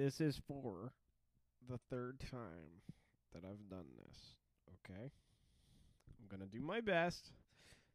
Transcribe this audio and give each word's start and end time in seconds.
this 0.00 0.20
is 0.20 0.40
for 0.48 0.92
the 1.68 1.78
third 1.90 2.18
time 2.30 2.80
that 3.34 3.42
I've 3.44 3.68
done 3.68 3.84
this. 4.06 4.16
Okay? 4.88 5.10
I'm 5.10 6.28
going 6.28 6.40
to 6.40 6.56
do 6.56 6.62
my 6.62 6.80
best 6.80 7.32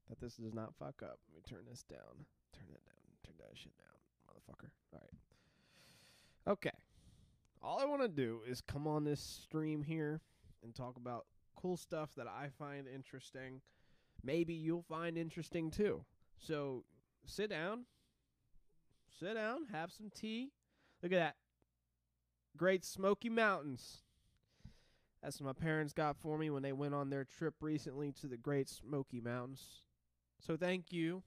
that 0.08 0.20
this 0.20 0.36
does 0.36 0.54
not 0.54 0.76
fuck 0.78 1.02
up. 1.02 1.18
Let 1.28 1.36
me 1.36 1.42
turn 1.50 1.66
this 1.68 1.84
down. 1.84 2.26
Turn 2.54 2.68
it 2.70 2.86
down. 2.86 2.96
Turn 3.26 3.36
that 3.40 3.58
shit 3.58 3.74
down, 3.78 3.88
motherfucker. 4.30 4.70
All 4.94 5.00
right. 5.02 6.54
Okay. 6.54 6.78
All 7.64 7.80
I 7.80 7.86
want 7.86 8.04
to 8.04 8.08
do 8.08 8.42
is 8.48 8.62
come 8.62 8.86
on 8.86 9.04
this 9.04 9.20
stream 9.20 9.82
here 9.82 10.22
and 10.64 10.76
talk 10.76 10.98
about 10.98 11.26
cool 11.56 11.76
stuff 11.76 12.12
that 12.18 12.28
I 12.28 12.50
find 12.60 12.86
interesting. 12.88 13.62
Maybe 14.24 14.54
you'll 14.54 14.86
find 14.88 15.18
interesting 15.18 15.72
too. 15.72 16.06
So 16.38 16.84
sit 17.26 17.50
down. 17.50 17.86
Sit 19.20 19.34
down, 19.34 19.66
have 19.72 19.92
some 19.92 20.12
tea. 20.14 20.52
Look 21.02 21.12
at 21.12 21.20
that. 21.20 21.36
Great 22.58 22.86
Smoky 22.86 23.30
Mountains. 23.30 24.02
That's 25.22 25.42
what 25.42 25.48
my 25.58 25.66
parents 25.66 25.94
got 25.94 26.18
for 26.18 26.38
me 26.38 26.50
when 26.50 26.62
they 26.64 26.74
went 26.74 26.94
on 26.94 27.10
their 27.10 27.24
trip 27.24 27.56
recently 27.60 28.12
to 28.22 28.28
the 28.28 28.38
Great 28.38 28.70
Smoky 28.70 29.20
Mountains. 29.20 29.82
So 30.40 30.56
thank 30.56 30.92
you. 30.92 31.24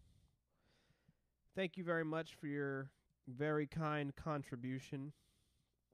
Thank 1.57 1.77
you 1.77 1.85
very 1.85 2.05
much 2.05 2.35
for 2.35 2.47
your 2.47 2.91
very 3.27 3.67
kind 3.67 4.15
contribution 4.15 5.13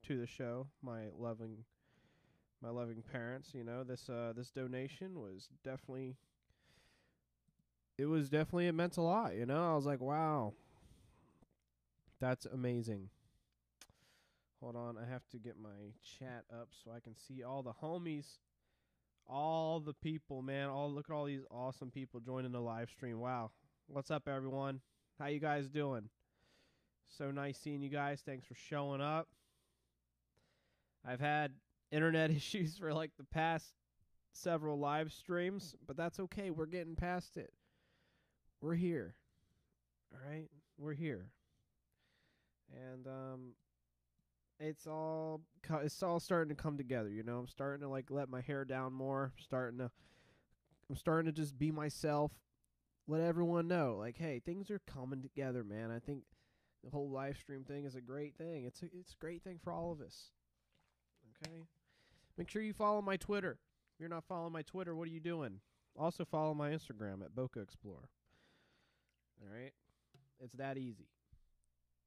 to 0.06 0.18
the 0.18 0.26
show, 0.26 0.66
my 0.82 1.04
loving 1.18 1.64
my 2.62 2.70
loving 2.70 3.02
parents, 3.12 3.50
you 3.54 3.64
know, 3.64 3.84
this 3.84 4.08
uh 4.08 4.32
this 4.36 4.50
donation 4.50 5.20
was 5.20 5.48
definitely 5.64 6.16
it 7.96 8.06
was 8.06 8.28
definitely 8.28 8.66
it 8.66 8.72
meant 8.72 8.96
a 8.96 9.02
lot, 9.02 9.34
you 9.34 9.46
know. 9.46 9.72
I 9.72 9.74
was 9.74 9.86
like, 9.86 10.00
wow. 10.00 10.52
That's 12.20 12.46
amazing. 12.46 13.08
Hold 14.64 14.76
on, 14.76 14.96
I 14.96 15.04
have 15.12 15.28
to 15.32 15.36
get 15.36 15.56
my 15.62 15.92
chat 16.18 16.44
up 16.50 16.68
so 16.82 16.90
I 16.90 16.98
can 16.98 17.14
see 17.14 17.42
all 17.42 17.62
the 17.62 17.74
homies, 17.74 18.38
all 19.28 19.78
the 19.78 19.92
people, 19.92 20.40
man. 20.40 20.70
All 20.70 20.90
look 20.90 21.10
at 21.10 21.12
all 21.12 21.26
these 21.26 21.44
awesome 21.50 21.90
people 21.90 22.18
joining 22.18 22.52
the 22.52 22.62
live 22.62 22.88
stream. 22.88 23.20
Wow. 23.20 23.50
What's 23.88 24.10
up 24.10 24.26
everyone? 24.26 24.80
How 25.18 25.26
you 25.26 25.38
guys 25.38 25.68
doing? 25.68 26.08
So 27.10 27.30
nice 27.30 27.58
seeing 27.58 27.82
you 27.82 27.90
guys. 27.90 28.22
Thanks 28.24 28.46
for 28.46 28.54
showing 28.54 29.02
up. 29.02 29.28
I've 31.06 31.20
had 31.20 31.52
internet 31.92 32.30
issues 32.34 32.78
for 32.78 32.94
like 32.94 33.10
the 33.18 33.24
past 33.24 33.74
several 34.32 34.78
live 34.78 35.12
streams, 35.12 35.76
but 35.86 35.98
that's 35.98 36.18
okay. 36.20 36.48
We're 36.48 36.64
getting 36.64 36.96
past 36.96 37.36
it. 37.36 37.52
We're 38.62 38.76
here. 38.76 39.14
All 40.10 40.20
right? 40.26 40.48
We're 40.78 40.94
here. 40.94 41.26
And 42.72 43.06
um 43.06 43.40
it's 44.60 44.86
all 44.86 45.40
it's 45.82 46.02
all 46.02 46.20
starting 46.20 46.54
to 46.54 46.62
come 46.62 46.76
together, 46.76 47.08
you 47.08 47.22
know. 47.22 47.38
I'm 47.38 47.48
starting 47.48 47.80
to 47.82 47.88
like 47.88 48.10
let 48.10 48.28
my 48.28 48.40
hair 48.40 48.64
down 48.64 48.92
more, 48.92 49.32
starting 49.38 49.78
to 49.78 49.90
I'm 50.88 50.96
starting 50.96 51.32
to 51.32 51.32
just 51.32 51.58
be 51.58 51.70
myself. 51.70 52.32
Let 53.06 53.20
everyone 53.20 53.68
know 53.68 53.96
like, 53.98 54.16
hey, 54.16 54.40
things 54.44 54.70
are 54.70 54.80
coming 54.80 55.22
together, 55.22 55.62
man. 55.64 55.90
I 55.90 55.98
think 55.98 56.22
the 56.82 56.90
whole 56.90 57.10
live 57.10 57.36
stream 57.36 57.64
thing 57.64 57.84
is 57.84 57.94
a 57.94 58.00
great 58.00 58.36
thing. 58.36 58.64
It's 58.64 58.82
a, 58.82 58.86
it's 58.86 59.12
a 59.12 59.20
great 59.20 59.42
thing 59.42 59.58
for 59.62 59.72
all 59.72 59.92
of 59.92 60.00
us. 60.00 60.30
Okay? 61.42 61.64
Make 62.38 62.48
sure 62.48 62.62
you 62.62 62.72
follow 62.72 63.02
my 63.02 63.16
Twitter. 63.16 63.58
If 63.94 64.00
you're 64.00 64.08
not 64.08 64.24
following 64.24 64.52
my 64.52 64.62
Twitter, 64.62 64.94
what 64.94 65.08
are 65.08 65.12
you 65.12 65.20
doing? 65.20 65.60
Also 65.98 66.24
follow 66.24 66.54
my 66.54 66.70
Instagram 66.70 67.22
at 67.22 67.34
Bokeh 67.34 67.62
Explorer. 67.62 68.08
All 69.42 69.54
right? 69.54 69.72
It's 70.40 70.54
that 70.54 70.78
easy. 70.78 71.08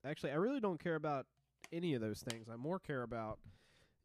Actually, 0.06 0.32
I 0.32 0.36
really 0.36 0.60
don't 0.60 0.84
care 0.84 0.96
about 0.96 1.26
any 1.72 1.94
of 1.94 2.02
those 2.02 2.20
things. 2.22 2.48
I 2.52 2.56
more 2.56 2.80
care 2.80 3.04
about 3.04 3.40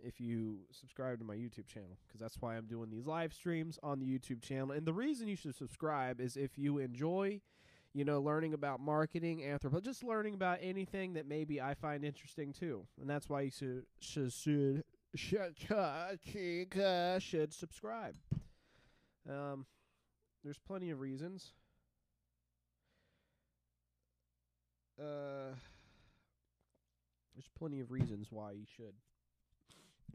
if 0.03 0.21
you 0.21 0.59
subscribe 0.71 1.19
to 1.21 1.25
my 1.25 1.37
YouTube 1.37 1.67
channel 1.67 1.97
because 2.07 2.21
that's 2.21 2.37
why 2.41 2.57
I'm 2.57 2.67
doing 2.67 2.91
these 2.91 3.07
live 3.07 3.33
streams 3.33 3.79
on 3.83 4.01
the 4.01 4.07
YouTube 4.07 4.43
channel. 4.43 4.73
And 4.73 4.87
the 4.87 4.93
reason 4.93 5.29
you 5.29 5.37
should 5.37 5.55
subscribe 5.55 6.21
is 6.21 6.37
if 6.37 6.59
you 6.59 6.79
enjoy, 6.79 7.41
you 7.95 8.05
know, 8.05 8.21
learning 8.21 8.55
about 8.55 8.81
marketing, 8.81 9.41
anthropo, 9.41 9.83
just 9.83 10.03
learning 10.03 10.35
about 10.35 10.59
anything 10.61 11.15
that 11.15 11.27
maybe 11.27 11.61
I 11.61 11.75
find 11.75 12.05
interesting 12.05 12.53
too. 12.53 12.87
And 13.01 13.09
that's 13.09 13.29
why 13.29 13.43
you 13.43 13.51
should 13.51 13.85
should 14.01 14.33
should 14.33 14.83
should, 15.15 15.63
should 17.23 17.53
subscribe. 17.53 18.17
Um, 19.29 19.67
there's 20.43 20.59
plenty 20.59 20.91
of 20.91 21.01
reasons. 21.01 21.53
Uh, 25.01 25.55
there's 27.35 27.49
plenty 27.59 27.81
of 27.81 27.91
reasons 27.91 28.29
why 28.31 28.53
you 28.53 28.65
should. 28.77 28.95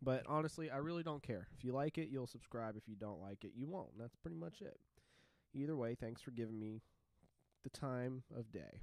But 0.01 0.23
honestly, 0.27 0.69
I 0.69 0.77
really 0.77 1.03
don't 1.03 1.23
care. 1.23 1.47
If 1.57 1.63
you 1.63 1.73
like 1.73 1.97
it, 1.97 2.09
you'll 2.09 2.27
subscribe. 2.27 2.75
If 2.77 2.87
you 2.87 2.95
don't 2.95 3.21
like 3.21 3.43
it, 3.43 3.51
you 3.55 3.67
won't. 3.67 3.97
That's 3.97 4.15
pretty 4.15 4.37
much 4.37 4.61
it. 4.61 4.77
Either 5.53 5.75
way, 5.75 5.95
thanks 5.95 6.21
for 6.21 6.31
giving 6.31 6.59
me 6.59 6.81
the 7.63 7.69
time 7.69 8.23
of 8.37 8.51
day. 8.51 8.81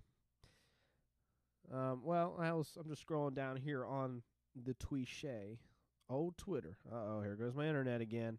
Um, 1.73 2.03
well, 2.05 2.37
I 2.39 2.53
was 2.53 2.77
I'm 2.79 2.89
just 2.89 3.07
scrolling 3.07 3.35
down 3.35 3.57
here 3.57 3.87
on 3.87 4.23
the 4.55 4.75
Tweeshay, 4.75 5.59
old 6.11 6.37
Twitter. 6.37 6.77
Uh 6.91 6.97
oh, 6.97 7.21
here 7.23 7.37
goes 7.37 7.55
my 7.55 7.67
internet 7.67 8.01
again. 8.01 8.39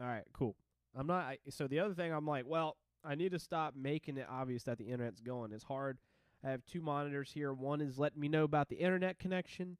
All 0.00 0.06
right, 0.06 0.24
cool. 0.32 0.56
I'm 0.96 1.06
not. 1.06 1.24
I, 1.24 1.38
so 1.50 1.66
the 1.66 1.80
other 1.80 1.94
thing, 1.94 2.12
I'm 2.12 2.26
like, 2.26 2.44
well, 2.46 2.76
I 3.04 3.14
need 3.14 3.32
to 3.32 3.38
stop 3.38 3.74
making 3.76 4.16
it 4.16 4.26
obvious 4.28 4.64
that 4.64 4.78
the 4.78 4.84
internet's 4.84 5.20
going. 5.20 5.52
It's 5.52 5.64
hard. 5.64 5.98
I 6.44 6.50
have 6.50 6.64
two 6.66 6.80
monitors 6.80 7.30
here. 7.32 7.52
One 7.52 7.80
is 7.80 7.98
letting 7.98 8.20
me 8.20 8.28
know 8.28 8.44
about 8.44 8.68
the 8.68 8.76
internet 8.76 9.18
connection, 9.18 9.76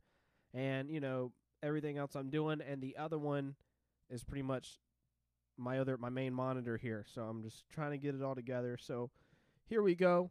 and 0.53 0.91
you 0.91 1.01
know 1.01 1.33
everything 1.63 1.99
else 1.99 2.15
I'm 2.15 2.31
doing, 2.31 2.61
and 2.61 2.83
the 2.83 2.97
other 2.97 3.19
one 3.19 3.55
is 4.11 4.25
pretty 4.25 4.43
much 4.43 4.79
my 5.57 5.79
other 5.79 5.97
my 5.97 6.09
main 6.09 6.33
monitor 6.33 6.77
here. 6.77 7.05
So 7.13 7.23
I'm 7.23 7.43
just 7.43 7.69
trying 7.69 7.93
to 7.93 7.99
get 7.99 8.15
it 8.15 8.23
all 8.23 8.35
together. 8.35 8.77
So 8.81 9.11
here 9.67 9.83
we 9.83 9.95
go. 9.95 10.31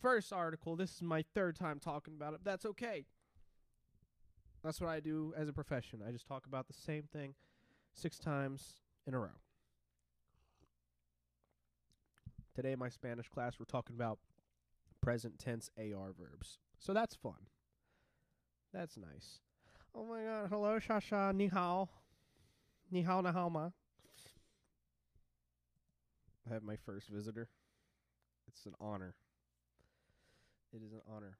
First 0.00 0.32
article. 0.32 0.76
This 0.76 0.94
is 0.94 1.02
my 1.02 1.24
third 1.34 1.56
time 1.56 1.80
talking 1.80 2.14
about 2.14 2.34
it. 2.34 2.40
That's 2.44 2.64
okay. 2.66 3.06
That's 4.62 4.80
what 4.80 4.90
I 4.90 5.00
do 5.00 5.32
as 5.36 5.48
a 5.48 5.52
profession. 5.52 6.00
I 6.06 6.10
just 6.10 6.26
talk 6.26 6.46
about 6.46 6.66
the 6.66 6.74
same 6.74 7.04
thing 7.12 7.34
six 7.94 8.18
times 8.18 8.80
in 9.06 9.14
a 9.14 9.18
row. 9.18 9.40
Today, 12.54 12.72
in 12.72 12.78
my 12.78 12.88
Spanish 12.88 13.28
class, 13.28 13.54
we're 13.58 13.66
talking 13.66 13.94
about 13.94 14.18
present 15.06 15.38
tense 15.38 15.70
AR 15.78 16.12
verbs. 16.18 16.58
So 16.80 16.92
that's 16.92 17.14
fun. 17.14 17.46
That's 18.74 18.96
nice. 18.96 19.38
Oh 19.94 20.04
my 20.04 20.24
god. 20.24 20.48
Hello, 20.50 20.80
Shasha. 20.80 21.32
Ni 21.32 21.46
hao. 21.46 21.88
Ni 22.90 23.02
hao 23.02 23.20
na 23.20 23.30
hao 23.30 23.48
ma. 23.48 23.70
I 26.50 26.54
have 26.54 26.64
my 26.64 26.74
first 26.74 27.08
visitor. 27.08 27.48
It's 28.48 28.66
an 28.66 28.74
honor. 28.80 29.14
It 30.72 30.82
is 30.84 30.92
an 30.92 31.02
honor. 31.08 31.38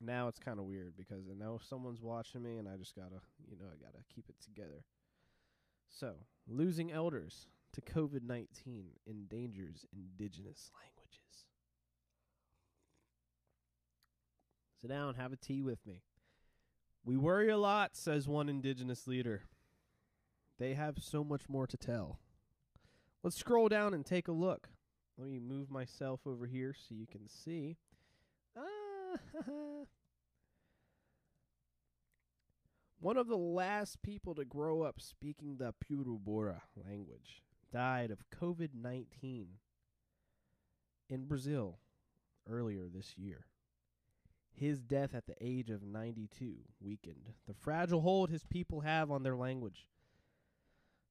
Now 0.00 0.26
it's 0.26 0.40
kind 0.40 0.58
of 0.58 0.64
weird 0.64 0.94
because 0.96 1.28
I 1.30 1.34
know 1.38 1.60
someone's 1.62 2.02
watching 2.02 2.42
me 2.42 2.56
and 2.56 2.68
I 2.68 2.76
just 2.76 2.96
gotta, 2.96 3.20
you 3.48 3.56
know, 3.56 3.66
I 3.66 3.76
gotta 3.80 4.02
keep 4.12 4.28
it 4.28 4.34
together. 4.42 4.82
So, 5.88 6.14
losing 6.48 6.90
elders 6.90 7.46
to 7.72 7.80
COVID 7.80 8.24
19 8.24 8.86
endangers 9.08 9.86
indigenous 9.92 10.72
languages. 10.74 10.93
Sit 14.84 14.90
down, 14.90 15.14
have 15.14 15.32
a 15.32 15.36
tea 15.36 15.62
with 15.62 15.78
me. 15.86 16.02
We 17.06 17.16
worry 17.16 17.48
a 17.48 17.56
lot, 17.56 17.96
says 17.96 18.28
one 18.28 18.50
indigenous 18.50 19.06
leader. 19.06 19.44
They 20.58 20.74
have 20.74 20.98
so 20.98 21.24
much 21.24 21.48
more 21.48 21.66
to 21.66 21.78
tell. 21.78 22.18
Let's 23.22 23.38
scroll 23.38 23.70
down 23.70 23.94
and 23.94 24.04
take 24.04 24.28
a 24.28 24.32
look. 24.32 24.68
Let 25.16 25.30
me 25.30 25.38
move 25.38 25.70
myself 25.70 26.20
over 26.26 26.44
here 26.44 26.74
so 26.74 26.94
you 26.94 27.06
can 27.06 27.26
see. 27.30 27.78
Ah, 28.54 29.16
One 33.00 33.16
of 33.16 33.28
the 33.28 33.38
last 33.38 34.02
people 34.02 34.34
to 34.34 34.44
grow 34.44 34.82
up 34.82 35.00
speaking 35.00 35.56
the 35.56 35.72
Purubora 35.82 36.60
language 36.76 37.42
died 37.72 38.10
of 38.10 38.18
COVID 38.38 38.74
19 38.74 39.46
in 41.08 41.24
Brazil 41.24 41.78
earlier 42.46 42.84
this 42.94 43.16
year. 43.16 43.46
His 44.56 44.80
death 44.80 45.14
at 45.14 45.26
the 45.26 45.34
age 45.40 45.70
of 45.70 45.82
92 45.82 46.54
weakened 46.80 47.30
the 47.46 47.54
fragile 47.54 48.00
hold 48.00 48.30
his 48.30 48.44
people 48.44 48.80
have 48.80 49.10
on 49.10 49.22
their 49.22 49.36
language. 49.36 49.88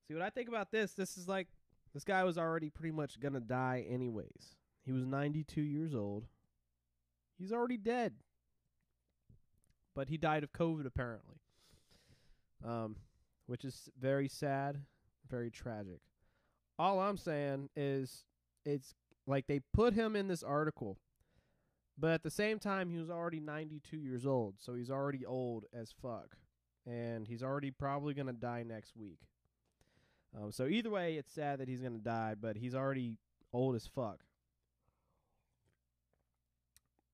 See, 0.08 0.14
what 0.14 0.24
I 0.24 0.30
think 0.30 0.48
about 0.48 0.72
this, 0.72 0.94
this 0.94 1.18
is 1.18 1.28
like 1.28 1.48
this 1.94 2.06
guy 2.06 2.24
was 2.24 2.38
already 2.38 2.70
pretty 2.70 2.92
much 2.92 3.20
going 3.20 3.34
to 3.34 3.42
die 3.42 3.86
anyways. 3.88 4.56
He 4.86 4.92
was 4.92 5.06
92 5.06 5.62
years 5.62 5.94
old. 5.94 6.26
He's 7.38 7.52
already 7.52 7.78
dead. 7.78 8.14
But 9.96 10.10
he 10.10 10.18
died 10.18 10.44
of 10.44 10.54
COVID 10.54 10.86
apparently. 10.86 11.36
Um 12.66 12.96
which 13.46 13.66
is 13.66 13.90
very 14.00 14.30
sad, 14.30 14.80
very 15.30 15.52
tragic. 15.52 16.00
All 16.80 17.02
I'm 17.02 17.18
saying 17.18 17.70
is 17.76 18.24
it's 18.66 18.96
like 19.28 19.48
they 19.48 19.60
put 19.74 19.94
him 19.94 20.16
in 20.16 20.28
this 20.28 20.44
article 20.44 20.98
But 21.98 22.12
at 22.12 22.24
the 22.24 22.32
same 22.32 22.60
time, 22.60 22.90
he 22.90 22.98
was 22.98 23.10
already 23.10 23.40
92 23.40 23.98
years 23.98 24.26
old, 24.26 24.56
so 24.60 24.74
he's 24.74 24.90
already 24.90 25.26
old 25.26 25.66
as 25.74 25.94
fuck. 26.02 26.36
And 26.86 27.28
he's 27.28 27.44
already 27.44 27.72
probably 27.72 28.14
going 28.14 28.28
to 28.28 28.34
die 28.34 28.64
next 28.64 28.98
week. 28.98 29.20
Um, 30.36 30.52
so 30.52 30.66
either 30.66 30.90
way, 30.90 31.16
it's 31.16 31.32
sad 31.32 31.60
that 31.60 31.68
he's 31.68 31.82
going 31.82 31.94
to 31.94 32.04
die, 32.04 32.36
but 32.40 32.58
he's 32.58 32.76
already 32.76 33.18
old 33.54 33.76
as 33.76 33.88
fuck. 33.88 34.24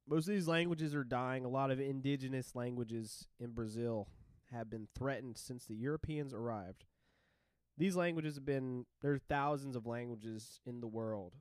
Most 0.07 0.27
of 0.27 0.33
these 0.33 0.47
languages 0.47 0.95
are 0.95 1.03
dying. 1.03 1.45
A 1.45 1.49
lot 1.49 1.69
of 1.69 1.79
indigenous 1.79 2.55
languages 2.55 3.27
in 3.39 3.51
Brazil 3.51 4.07
have 4.51 4.69
been 4.69 4.87
threatened 4.97 5.37
since 5.37 5.65
the 5.65 5.75
Europeans 5.75 6.33
arrived. 6.33 6.85
These 7.77 7.95
languages 7.95 8.35
have 8.35 8.45
been, 8.45 8.85
there 9.01 9.13
are 9.13 9.19
thousands 9.19 9.75
of 9.75 9.85
languages 9.85 10.61
in 10.65 10.81
the 10.81 10.87
world. 10.87 11.35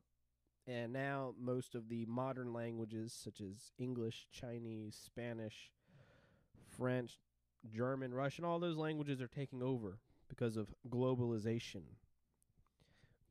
And 0.68 0.92
now 0.92 1.34
most 1.40 1.74
of 1.74 1.88
the 1.88 2.04
modern 2.04 2.52
languages, 2.52 3.18
such 3.18 3.40
as 3.40 3.72
English, 3.78 4.26
Chinese, 4.30 5.00
Spanish, 5.02 5.72
French, 6.76 7.18
German, 7.66 8.12
Russian, 8.12 8.44
all 8.44 8.58
those 8.58 8.76
languages 8.76 9.22
are 9.22 9.28
taking 9.28 9.62
over 9.62 9.98
because 10.28 10.58
of 10.58 10.74
globalization. 10.90 11.82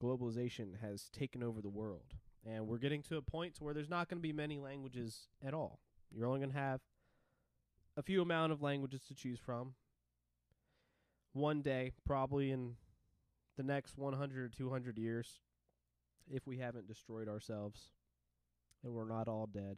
Globalization 0.02 0.82
has 0.82 1.10
taken 1.10 1.44
over 1.44 1.62
the 1.62 1.70
world. 1.70 2.16
And 2.44 2.68
we're 2.68 2.80
getting 2.80 3.04
to 3.04 3.18
a 3.18 3.22
point 3.22 3.58
where 3.60 3.74
there's 3.74 3.90
not 3.90 4.10
going 4.10 4.18
to 4.18 4.28
be 4.28 4.34
many 4.34 4.58
languages 4.58 5.28
at 5.46 5.54
all. 5.54 5.80
You're 6.12 6.26
only 6.26 6.40
going 6.40 6.52
to 6.52 6.58
have 6.58 6.82
a 7.96 8.02
few 8.02 8.22
amount 8.22 8.52
of 8.52 8.64
languages 8.64 9.02
to 9.10 9.14
choose 9.14 9.40
from. 9.40 9.74
One 11.34 11.62
day, 11.62 11.92
probably 12.04 12.50
in 12.50 12.78
the 13.58 13.64
next 13.64 13.98
100 13.98 14.44
or 14.44 14.50
200 14.50 14.98
years, 14.98 15.40
if 16.32 16.46
we 16.46 16.58
haven't 16.58 16.88
destroyed 16.88 17.28
ourselves 17.28 17.90
and 18.84 18.94
we're 18.94 19.08
not 19.08 19.28
all 19.28 19.48
dead, 19.48 19.78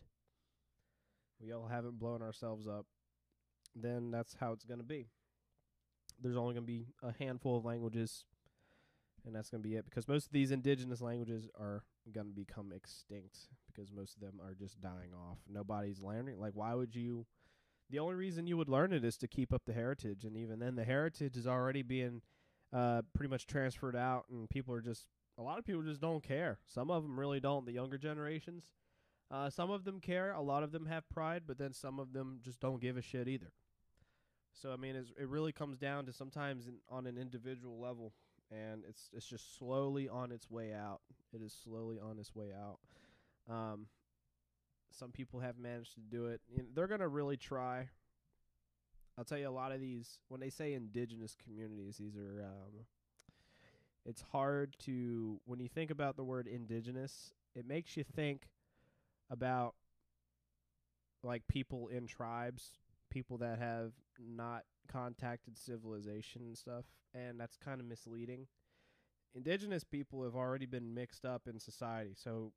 we 1.40 1.54
all 1.54 1.68
haven't 1.68 2.00
blown 2.00 2.22
ourselves 2.22 2.68
up, 2.68 2.86
then 3.76 4.12
that's 4.12 4.36
how 4.40 4.52
it's 4.52 4.66
going 4.66 4.80
to 4.80 4.86
be. 4.86 5.08
There's 6.22 6.38
only 6.38 6.54
going 6.54 6.66
to 6.66 6.72
be 6.72 6.88
a 7.02 7.14
handful 7.18 7.58
of 7.58 7.66
languages, 7.66 8.26
and 9.26 9.34
that's 9.34 9.50
going 9.50 9.64
to 9.64 9.70
be 9.70 9.76
it 9.76 9.86
because 9.86 10.08
most 10.08 10.26
of 10.26 10.32
these 10.34 10.52
indigenous 10.52 11.02
languages 11.02 11.48
are 11.58 11.84
going 12.12 12.28
to 12.28 12.34
become 12.34 12.74
extinct 12.76 13.38
because 13.68 13.92
most 13.92 14.16
of 14.16 14.22
them 14.22 14.42
are 14.44 14.54
just 14.54 14.82
dying 14.82 15.14
off. 15.14 15.38
Nobody's 15.50 16.02
learning. 16.02 16.40
Like, 16.40 16.54
why 16.56 16.74
would 16.74 16.96
you? 16.96 17.26
The 17.90 18.00
only 18.00 18.16
reason 18.16 18.48
you 18.48 18.58
would 18.58 18.70
learn 18.70 18.94
it 18.94 19.04
is 19.04 19.18
to 19.18 19.28
keep 19.28 19.54
up 19.54 19.64
the 19.66 19.74
heritage, 19.74 20.24
and 20.26 20.36
even 20.36 20.60
then, 20.60 20.76
the 20.76 20.84
heritage 20.84 21.38
is 21.38 21.48
already 21.48 21.82
being 21.82 22.22
uh, 22.74 23.02
pretty 23.16 23.30
much 23.30 23.48
transferred 23.48 23.96
out, 23.96 24.26
and 24.30 24.50
people 24.50 24.74
are 24.74 24.82
just 24.82 25.08
a 25.40 25.42
lot 25.42 25.58
of 25.58 25.66
people 25.66 25.82
just 25.82 26.02
don't 26.02 26.22
care. 26.22 26.60
Some 26.68 26.92
of 26.92 27.04
them 27.04 27.18
really 27.18 27.40
don't. 27.40 27.66
The 27.66 27.72
younger 27.72 27.98
generations, 27.98 28.66
uh, 29.32 29.50
some 29.50 29.72
of 29.72 29.86
them 29.86 30.02
care. 30.02 30.34
A 30.34 30.42
lot 30.42 30.64
of 30.64 30.72
them 30.72 30.86
have 30.88 31.08
pride, 31.10 31.44
but 31.48 31.58
then 31.58 31.74
some 31.74 32.00
of 32.00 32.12
them 32.12 32.40
just 32.44 32.60
don't 32.60 32.82
give 32.82 32.98
a 32.98 33.02
shit 33.02 33.28
either. 33.28 33.52
So 34.54 34.74
I 34.74 34.76
mean, 34.76 34.96
it 34.96 35.28
really 35.28 35.54
comes 35.54 35.78
down 35.78 36.06
to 36.08 36.14
sometimes 36.14 36.68
in, 36.68 36.76
on 36.90 37.08
an 37.08 37.18
individual 37.18 37.80
level, 37.80 38.14
and 38.52 38.84
it's 38.88 39.10
it's 39.14 39.26
just 39.26 39.58
slowly 39.58 40.10
on 40.10 40.32
its 40.32 40.52
way 40.52 40.74
out. 40.74 41.00
It 41.34 41.42
is 41.42 41.56
slowly 41.64 41.98
on 42.00 42.20
its 42.20 42.36
way 42.36 42.50
out. 42.52 42.80
Um, 43.50 43.88
some 44.92 45.12
people 45.12 45.40
have 45.40 45.58
managed 45.58 45.94
to 45.94 46.02
do 46.02 46.26
it. 46.26 46.42
You 46.50 46.64
know, 46.64 46.70
they're 46.76 46.88
gonna 46.88 47.08
really 47.08 47.38
try. 47.38 47.88
I'll 49.18 49.24
tell 49.24 49.38
you, 49.38 49.48
a 49.48 49.52
lot 49.52 49.72
of 49.72 49.80
these 49.80 50.20
when 50.28 50.42
they 50.42 50.50
say 50.50 50.74
indigenous 50.74 51.36
communities, 51.42 51.98
these 51.98 52.18
are 52.18 52.44
um, 52.44 52.86
it's 54.06 54.24
hard 54.32 54.76
to 54.86 55.40
when 55.46 55.60
you 55.60 55.68
think 55.68 55.92
about 55.92 56.16
the 56.16 56.24
word 56.24 56.48
indigenous, 56.48 57.34
it 57.56 57.68
makes 57.68 57.98
you 57.98 58.04
think 58.04 58.48
about 59.30 59.76
like 61.24 61.44
people 61.48 61.88
in 61.90 62.08
tribes, 62.08 62.72
people 63.10 63.38
that 63.38 63.60
have 63.60 63.92
not 64.20 64.64
contacted 64.88 65.58
civilization 65.58 66.44
and 66.44 66.58
stuff, 66.58 66.86
and 67.14 67.40
that's 67.40 67.58
kind 67.58 67.80
of 67.80 67.88
misleading. 67.88 68.48
Indigenous 69.36 69.84
people 69.84 70.24
have 70.24 70.36
already 70.36 70.66
been 70.66 70.94
mixed 70.94 71.26
up 71.26 71.44
in 71.48 71.60
society. 71.60 72.14
So 72.16 72.54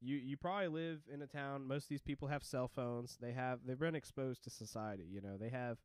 you 0.00 0.16
you 0.16 0.36
probably 0.36 0.68
live 0.68 1.00
in 1.12 1.22
a 1.22 1.26
town 1.26 1.66
most 1.66 1.84
of 1.84 1.88
these 1.88 2.02
people 2.02 2.28
have 2.28 2.44
cell 2.44 2.68
phones. 2.68 3.18
They 3.20 3.32
have 3.32 3.60
they've 3.66 3.78
been 3.78 3.94
exposed 3.94 4.44
to 4.44 4.50
society, 4.50 5.06
you 5.10 5.20
know. 5.20 5.36
They 5.38 5.50
have 5.50 5.78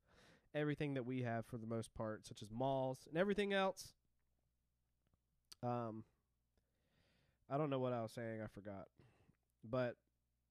everything 0.56 0.94
that 0.96 1.06
we 1.06 1.24
have 1.24 1.46
for 1.46 1.58
the 1.58 1.68
most 1.68 1.94
part, 1.94 2.26
such 2.26 2.42
as 2.42 2.50
malls 2.52 3.00
and 3.08 3.18
everything 3.18 3.54
else 3.54 3.94
um, 5.64 6.04
I 7.50 7.58
don't 7.58 7.70
know 7.70 7.80
what 7.80 7.94
I 7.94 8.02
was 8.02 8.12
saying. 8.12 8.42
I 8.44 8.48
forgot. 8.48 8.86
But, 9.68 9.96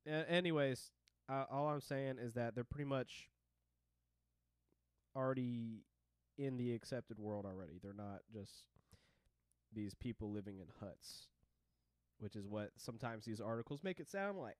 a- 0.06 0.30
anyways, 0.30 0.90
uh, 1.28 1.44
all 1.50 1.68
I'm 1.68 1.80
saying 1.80 2.16
is 2.18 2.34
that 2.34 2.54
they're 2.54 2.64
pretty 2.64 2.88
much 2.88 3.28
already 5.16 5.84
in 6.36 6.56
the 6.56 6.72
accepted 6.74 7.18
world 7.18 7.44
already. 7.46 7.78
They're 7.82 7.92
not 7.92 8.20
just 8.32 8.64
these 9.74 9.94
people 9.94 10.30
living 10.30 10.58
in 10.60 10.66
huts, 10.80 11.26
which 12.18 12.36
is 12.36 12.46
what 12.46 12.70
sometimes 12.76 13.24
these 13.24 13.40
articles 13.40 13.82
make 13.82 14.00
it 14.00 14.08
sound 14.08 14.38
like. 14.38 14.56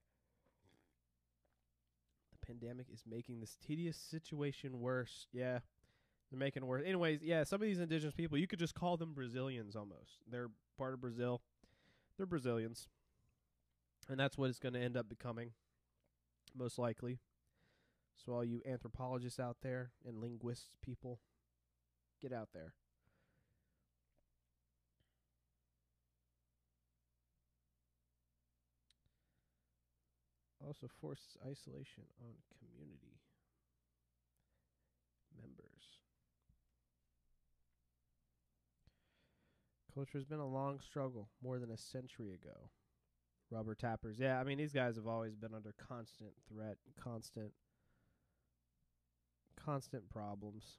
The 2.32 2.46
pandemic 2.46 2.86
is 2.92 3.04
making 3.08 3.40
this 3.40 3.56
tedious 3.64 3.96
situation 3.96 4.80
worse. 4.80 5.26
Yeah, 5.32 5.60
they're 6.30 6.38
making 6.38 6.62
it 6.62 6.66
worse. 6.66 6.82
Anyways, 6.84 7.20
yeah, 7.22 7.44
some 7.44 7.62
of 7.62 7.66
these 7.66 7.80
indigenous 7.80 8.14
people, 8.14 8.36
you 8.36 8.46
could 8.46 8.58
just 8.58 8.74
call 8.74 8.96
them 8.96 9.14
Brazilians 9.14 9.74
almost. 9.74 10.18
They're 10.30 10.50
part 10.76 10.94
of 10.94 11.00
Brazil. 11.00 11.40
They're 12.16 12.26
Brazilians. 12.26 12.88
And 14.08 14.18
that's 14.18 14.36
what 14.36 14.50
it's 14.50 14.58
going 14.58 14.74
to 14.74 14.80
end 14.80 14.96
up 14.96 15.08
becoming, 15.08 15.52
most 16.56 16.78
likely. 16.78 17.18
So, 18.24 18.32
all 18.32 18.44
you 18.44 18.60
anthropologists 18.66 19.38
out 19.38 19.58
there 19.62 19.92
and 20.06 20.18
linguists 20.18 20.70
people, 20.82 21.20
get 22.20 22.32
out 22.32 22.48
there. 22.52 22.74
Also 30.66 30.88
forces 31.00 31.38
isolation 31.46 32.04
on 32.20 32.34
community 32.58 33.07
Culture 39.98 40.18
has 40.18 40.24
been 40.24 40.38
a 40.38 40.46
long 40.46 40.78
struggle, 40.78 41.28
more 41.42 41.58
than 41.58 41.72
a 41.72 41.76
century 41.76 42.32
ago. 42.32 42.70
Rubber 43.50 43.74
tappers. 43.74 44.16
Yeah, 44.16 44.38
I 44.38 44.44
mean, 44.44 44.56
these 44.56 44.72
guys 44.72 44.94
have 44.94 45.08
always 45.08 45.34
been 45.34 45.52
under 45.52 45.74
constant 45.76 46.30
threat, 46.48 46.76
constant, 47.02 47.50
constant 49.56 50.08
problems. 50.08 50.76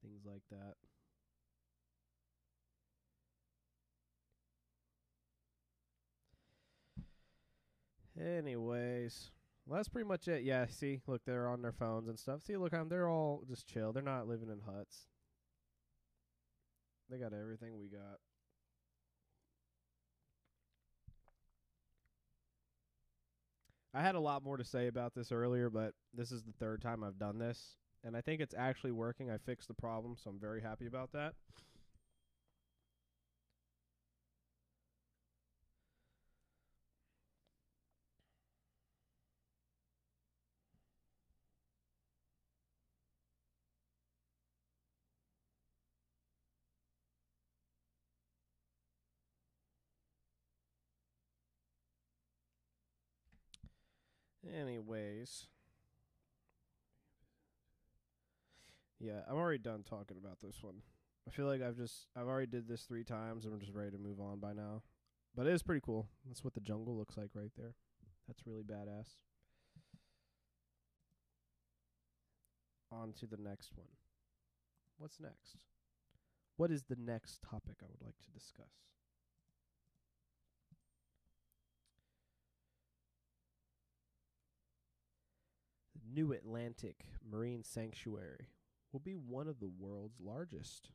Things 0.00 0.20
like 0.24 0.42
that. 0.52 0.76
Anyways, 8.16 9.32
well, 9.66 9.78
that's 9.78 9.88
pretty 9.88 10.06
much 10.06 10.28
it. 10.28 10.44
Yeah, 10.44 10.66
see, 10.70 11.00
look, 11.08 11.22
they're 11.24 11.48
on 11.48 11.62
their 11.62 11.72
phones 11.72 12.06
and 12.06 12.16
stuff. 12.16 12.42
See, 12.44 12.56
look, 12.56 12.72
um, 12.74 12.88
they're 12.88 13.08
all 13.08 13.42
just 13.48 13.66
chill. 13.66 13.92
They're 13.92 14.04
not 14.04 14.28
living 14.28 14.50
in 14.50 14.60
huts. 14.72 15.09
They 17.10 17.18
got 17.18 17.32
everything 17.32 17.76
we 17.76 17.88
got. 17.88 18.18
I 23.92 24.00
had 24.02 24.14
a 24.14 24.20
lot 24.20 24.44
more 24.44 24.56
to 24.56 24.64
say 24.64 24.86
about 24.86 25.14
this 25.14 25.32
earlier, 25.32 25.68
but 25.68 25.94
this 26.14 26.30
is 26.30 26.44
the 26.44 26.52
third 26.52 26.80
time 26.80 27.02
I've 27.02 27.18
done 27.18 27.38
this, 27.38 27.74
and 28.04 28.16
I 28.16 28.20
think 28.20 28.40
it's 28.40 28.54
actually 28.56 28.92
working. 28.92 29.30
I 29.30 29.38
fixed 29.38 29.66
the 29.66 29.74
problem, 29.74 30.16
so 30.16 30.30
I'm 30.30 30.38
very 30.38 30.60
happy 30.60 30.86
about 30.86 31.10
that. 31.12 31.34
Anyways. 54.52 55.46
Yeah, 58.98 59.20
I'm 59.28 59.36
already 59.36 59.58
done 59.58 59.82
talking 59.82 60.16
about 60.22 60.40
this 60.40 60.62
one. 60.62 60.82
I 61.26 61.30
feel 61.30 61.46
like 61.46 61.62
I've 61.62 61.76
just 61.76 62.08
I've 62.16 62.26
already 62.26 62.46
did 62.46 62.68
this 62.68 62.82
three 62.82 63.04
times 63.04 63.44
and 63.44 63.54
I'm 63.54 63.60
just 63.60 63.72
ready 63.72 63.90
to 63.90 63.98
move 63.98 64.20
on 64.20 64.40
by 64.40 64.52
now. 64.52 64.82
But 65.34 65.46
it 65.46 65.52
is 65.52 65.62
pretty 65.62 65.80
cool. 65.84 66.08
That's 66.26 66.42
what 66.42 66.54
the 66.54 66.60
jungle 66.60 66.96
looks 66.96 67.16
like 67.16 67.30
right 67.34 67.52
there. 67.56 67.74
That's 68.26 68.46
really 68.46 68.62
badass. 68.62 69.16
On 72.92 73.12
to 73.20 73.26
the 73.26 73.36
next 73.36 73.70
one. 73.76 73.86
What's 74.98 75.20
next? 75.20 75.64
What 76.56 76.70
is 76.70 76.82
the 76.82 76.96
next 76.96 77.40
topic 77.48 77.76
I 77.82 77.86
would 77.88 78.04
like 78.04 78.18
to 78.18 78.30
discuss? 78.38 78.66
New 86.12 86.32
Atlantic 86.32 87.04
Marine 87.28 87.62
Sanctuary 87.62 88.48
will 88.92 89.00
be 89.00 89.14
one 89.14 89.48
of 89.48 89.60
the 89.60 89.70
world's 89.78 90.20
largest. 90.20 90.90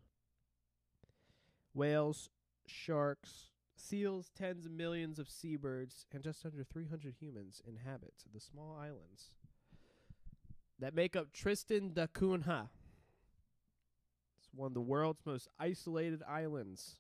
Whales, 1.74 2.30
sharks, 2.68 3.52
seals, 3.76 4.32
tens 4.38 4.66
of 4.66 4.72
millions 4.72 5.20
of 5.20 5.30
seabirds, 5.30 6.06
and 6.12 6.24
just 6.24 6.46
under 6.46 6.64
300 6.64 7.16
humans 7.20 7.62
inhabit 7.66 8.14
the 8.34 8.40
small 8.40 8.78
islands 8.80 9.32
that 10.80 10.94
make 10.94 11.16
up 11.16 11.32
Tristan 11.32 11.94
da 11.94 12.08
Cunha. 12.08 12.70
It's 14.38 14.50
one 14.54 14.68
of 14.68 14.74
the 14.74 14.82
world's 14.82 15.26
most 15.26 15.48
isolated 15.60 16.22
islands. 16.28 16.96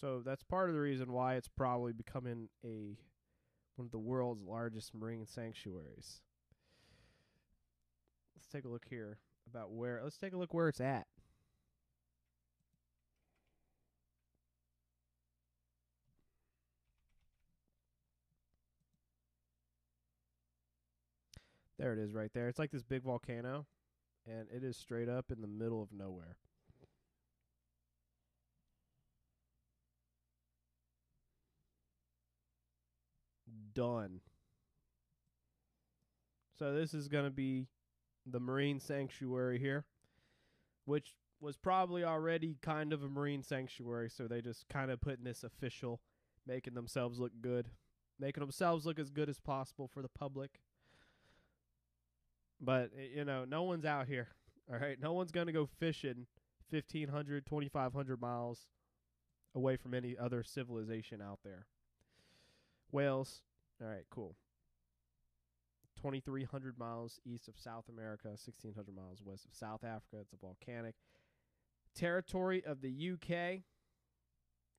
So 0.00 0.22
that's 0.24 0.44
part 0.44 0.68
of 0.68 0.74
the 0.74 0.80
reason 0.80 1.12
why 1.12 1.34
it's 1.34 1.48
probably 1.48 1.92
becoming 1.92 2.48
a 2.64 2.96
one 3.78 3.86
of 3.86 3.92
the 3.92 3.98
world's 3.98 4.42
largest 4.42 4.94
marine 4.94 5.26
sanctuaries. 5.26 6.20
Let's 8.36 8.48
take 8.48 8.64
a 8.64 8.68
look 8.68 8.86
here 8.88 9.18
about 9.48 9.70
where 9.70 10.00
let's 10.02 10.18
take 10.18 10.32
a 10.32 10.36
look 10.36 10.52
where 10.52 10.68
it's 10.68 10.80
at. 10.80 11.06
There 21.78 21.92
it 21.92 22.00
is 22.00 22.12
right 22.12 22.32
there. 22.34 22.48
It's 22.48 22.58
like 22.58 22.72
this 22.72 22.82
big 22.82 23.04
volcano 23.04 23.66
and 24.26 24.48
it 24.54 24.64
is 24.64 24.76
straight 24.76 25.08
up 25.08 25.30
in 25.30 25.40
the 25.40 25.46
middle 25.46 25.80
of 25.80 25.92
nowhere. 25.92 26.36
Done. 33.74 34.20
So 36.58 36.74
this 36.74 36.94
is 36.94 37.08
going 37.08 37.24
to 37.24 37.30
be 37.30 37.68
the 38.26 38.40
marine 38.40 38.80
sanctuary 38.80 39.58
here, 39.58 39.84
which 40.84 41.14
was 41.40 41.56
probably 41.56 42.04
already 42.04 42.56
kind 42.62 42.92
of 42.92 43.02
a 43.02 43.08
marine 43.08 43.42
sanctuary, 43.42 44.10
so 44.10 44.26
they 44.26 44.40
just 44.40 44.68
kind 44.68 44.90
of 44.90 45.00
putting 45.00 45.24
this 45.24 45.44
official, 45.44 46.00
making 46.46 46.74
themselves 46.74 47.18
look 47.18 47.32
good, 47.40 47.68
making 48.18 48.40
themselves 48.40 48.84
look 48.86 48.98
as 48.98 49.10
good 49.10 49.28
as 49.28 49.38
possible 49.38 49.86
for 49.86 50.02
the 50.02 50.08
public. 50.08 50.60
But 52.60 52.90
you 53.14 53.24
know, 53.24 53.44
no 53.44 53.62
one's 53.62 53.84
out 53.84 54.08
here. 54.08 54.28
All 54.72 54.78
right, 54.78 55.00
no 55.00 55.12
one's 55.12 55.30
gonna 55.30 55.52
go 55.52 55.68
fishing 55.78 56.26
1500, 56.70 57.46
2500 57.46 58.20
miles 58.20 58.66
away 59.54 59.76
from 59.76 59.94
any 59.94 60.16
other 60.18 60.42
civilization 60.42 61.22
out 61.22 61.38
there. 61.44 61.66
Whales. 62.90 63.42
All 63.80 63.88
right, 63.88 64.04
cool. 64.10 64.34
2300 66.00 66.78
miles 66.78 67.20
east 67.24 67.48
of 67.48 67.58
South 67.58 67.88
America, 67.88 68.28
1600 68.28 68.94
miles 68.94 69.20
west 69.24 69.44
of 69.44 69.54
South 69.54 69.82
Africa. 69.84 70.18
It's 70.20 70.32
a 70.32 70.36
volcanic 70.36 70.94
territory 71.94 72.64
of 72.64 72.80
the 72.80 73.10
UK. 73.12 73.30
I 73.30 73.62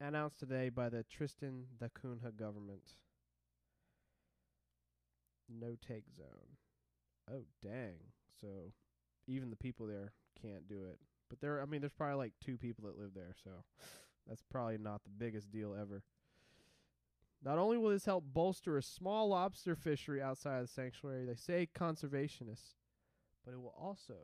Announced 0.00 0.38
today 0.38 0.68
by 0.68 0.88
the 0.88 1.02
Tristan 1.02 1.64
da 1.80 1.88
Cunha 1.88 2.30
government. 2.36 2.94
No 5.48 5.74
take 5.86 6.04
zone. 6.16 6.56
Oh, 7.28 7.42
dang. 7.62 7.96
So 8.40 8.72
even 9.26 9.50
the 9.50 9.56
people 9.56 9.86
there 9.86 10.12
can't 10.40 10.68
do 10.68 10.84
it. 10.84 11.00
But 11.28 11.40
there, 11.40 11.60
I 11.60 11.64
mean, 11.64 11.80
there's 11.80 11.92
probably 11.92 12.16
like 12.16 12.32
two 12.40 12.56
people 12.56 12.84
that 12.84 12.96
live 12.96 13.12
there, 13.14 13.34
so 13.42 13.50
that's 14.28 14.44
probably 14.50 14.78
not 14.78 15.02
the 15.02 15.10
biggest 15.10 15.50
deal 15.50 15.74
ever. 15.74 16.04
Not 17.44 17.58
only 17.58 17.76
will 17.76 17.90
this 17.90 18.04
help 18.04 18.24
bolster 18.32 18.76
a 18.76 18.82
small 18.82 19.28
lobster 19.28 19.74
fishery 19.74 20.22
outside 20.22 20.60
of 20.60 20.66
the 20.66 20.72
sanctuary, 20.72 21.24
they 21.24 21.34
say 21.34 21.68
conservationists, 21.76 22.74
but 23.44 23.52
it 23.52 23.60
will 23.60 23.74
also 23.76 24.14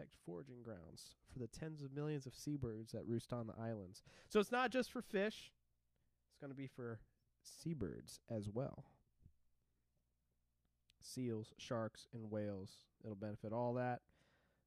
protect 0.00 0.16
foraging 0.24 0.62
grounds 0.62 1.16
for 1.32 1.38
the 1.38 1.46
tens 1.46 1.82
of 1.82 1.92
millions 1.92 2.26
of 2.26 2.34
seabirds 2.34 2.92
that 2.92 3.06
roost 3.06 3.32
on 3.32 3.46
the 3.46 3.54
islands. 3.60 4.02
So 4.28 4.40
it's 4.40 4.52
not 4.52 4.70
just 4.70 4.90
for 4.90 5.02
fish, 5.02 5.52
it's 6.30 6.40
going 6.40 6.50
to 6.50 6.56
be 6.56 6.66
for 6.66 7.00
seabirds 7.42 8.20
as 8.30 8.48
well. 8.48 8.84
Seals, 11.02 11.52
sharks, 11.58 12.06
and 12.12 12.30
whales. 12.30 12.70
It'll 13.04 13.16
benefit 13.16 13.52
all 13.52 13.74
that. 13.74 14.00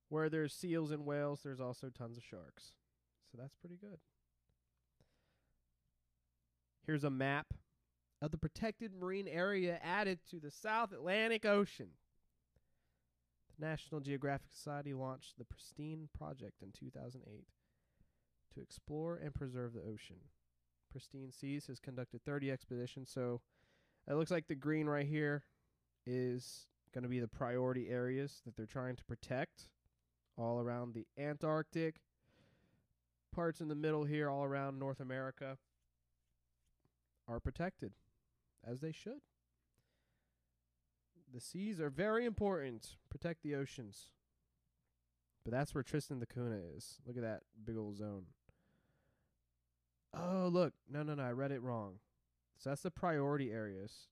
Where 0.09 0.29
there's 0.29 0.53
seals 0.53 0.91
and 0.91 1.05
whales, 1.05 1.41
there's 1.43 1.61
also 1.61 1.89
tons 1.89 2.17
of 2.17 2.23
sharks. 2.23 2.73
So 3.31 3.37
that's 3.39 3.55
pretty 3.55 3.77
good. 3.77 3.97
Here's 6.85 7.03
a 7.03 7.09
map 7.09 7.47
of 8.21 8.31
the 8.31 8.37
protected 8.37 8.91
marine 8.93 9.27
area 9.27 9.79
added 9.83 10.19
to 10.29 10.39
the 10.39 10.51
South 10.51 10.91
Atlantic 10.91 11.45
Ocean. 11.45 11.89
The 13.59 13.65
National 13.65 14.01
Geographic 14.01 14.51
Society 14.51 14.93
launched 14.93 15.37
the 15.37 15.45
Pristine 15.45 16.09
Project 16.17 16.61
in 16.61 16.71
2008 16.71 17.45
to 18.53 18.61
explore 18.61 19.15
and 19.15 19.33
preserve 19.33 19.73
the 19.73 19.81
ocean. 19.81 20.17
Pristine 20.91 21.31
Seas 21.31 21.67
has 21.67 21.79
conducted 21.79 22.23
30 22.25 22.51
expeditions, 22.51 23.09
so 23.11 23.41
it 24.07 24.13
looks 24.13 24.31
like 24.31 24.47
the 24.47 24.55
green 24.55 24.87
right 24.87 25.07
here 25.07 25.43
is 26.05 26.67
going 26.93 27.03
to 27.03 27.09
be 27.09 27.19
the 27.19 27.27
priority 27.27 27.89
areas 27.89 28.41
that 28.45 28.55
they're 28.55 28.65
trying 28.65 28.95
to 28.95 29.03
protect 29.05 29.69
all 30.37 30.59
around 30.59 30.93
the 30.93 31.07
Antarctic, 31.17 32.01
parts 33.33 33.61
in 33.61 33.67
the 33.67 33.75
middle 33.75 34.03
here, 34.03 34.29
all 34.29 34.43
around 34.43 34.79
North 34.79 34.99
America 34.99 35.57
are 37.27 37.39
protected 37.39 37.93
as 38.65 38.79
they 38.79 38.91
should. 38.91 39.21
The 41.33 41.41
seas 41.41 41.81
are 41.81 41.89
very 41.89 42.25
important. 42.25 42.95
Protect 43.09 43.41
the 43.41 43.55
oceans. 43.55 44.11
But 45.43 45.51
that's 45.51 45.73
where 45.73 45.83
Tristan 45.83 46.19
da 46.19 46.25
Cunha 46.25 46.59
is. 46.77 46.99
Look 47.07 47.17
at 47.17 47.23
that 47.23 47.41
big 47.65 47.75
old 47.75 47.97
zone. 47.97 48.25
Oh, 50.15 50.47
look. 50.51 50.73
No, 50.87 51.01
no, 51.01 51.15
no. 51.15 51.23
I 51.23 51.31
read 51.31 51.51
it 51.51 51.63
wrong. 51.63 51.95
So 52.59 52.69
that's 52.69 52.83
the 52.83 52.91
priority 52.91 53.51
areas. 53.51 54.07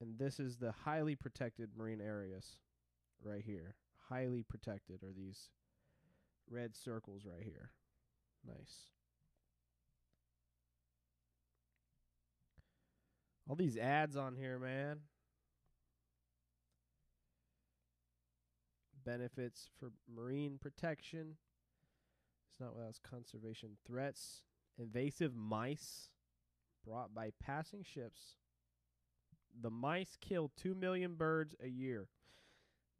And 0.00 0.18
this 0.18 0.38
is 0.38 0.56
the 0.56 0.72
highly 0.84 1.16
protected 1.16 1.70
marine 1.76 2.00
areas 2.00 2.58
right 3.22 3.42
here. 3.44 3.74
Highly 4.08 4.42
protected 4.42 5.02
are 5.02 5.12
these 5.12 5.50
red 6.48 6.76
circles 6.76 7.24
right 7.26 7.42
here. 7.42 7.70
Nice. 8.46 8.90
All 13.48 13.56
these 13.56 13.76
ads 13.76 14.16
on 14.16 14.36
here, 14.36 14.58
man. 14.58 15.00
Benefits 19.04 19.68
for 19.78 19.90
marine 20.12 20.58
protection. 20.60 21.36
It's 22.50 22.60
not 22.60 22.74
without 22.76 22.98
conservation 23.02 23.76
threats. 23.86 24.42
Invasive 24.78 25.34
mice 25.34 26.10
brought 26.86 27.14
by 27.14 27.30
passing 27.40 27.82
ships. 27.82 28.36
The 29.60 29.70
mice 29.70 30.16
kill 30.20 30.50
2 30.56 30.74
million 30.74 31.14
birds 31.14 31.54
a 31.62 31.68
year. 31.68 32.08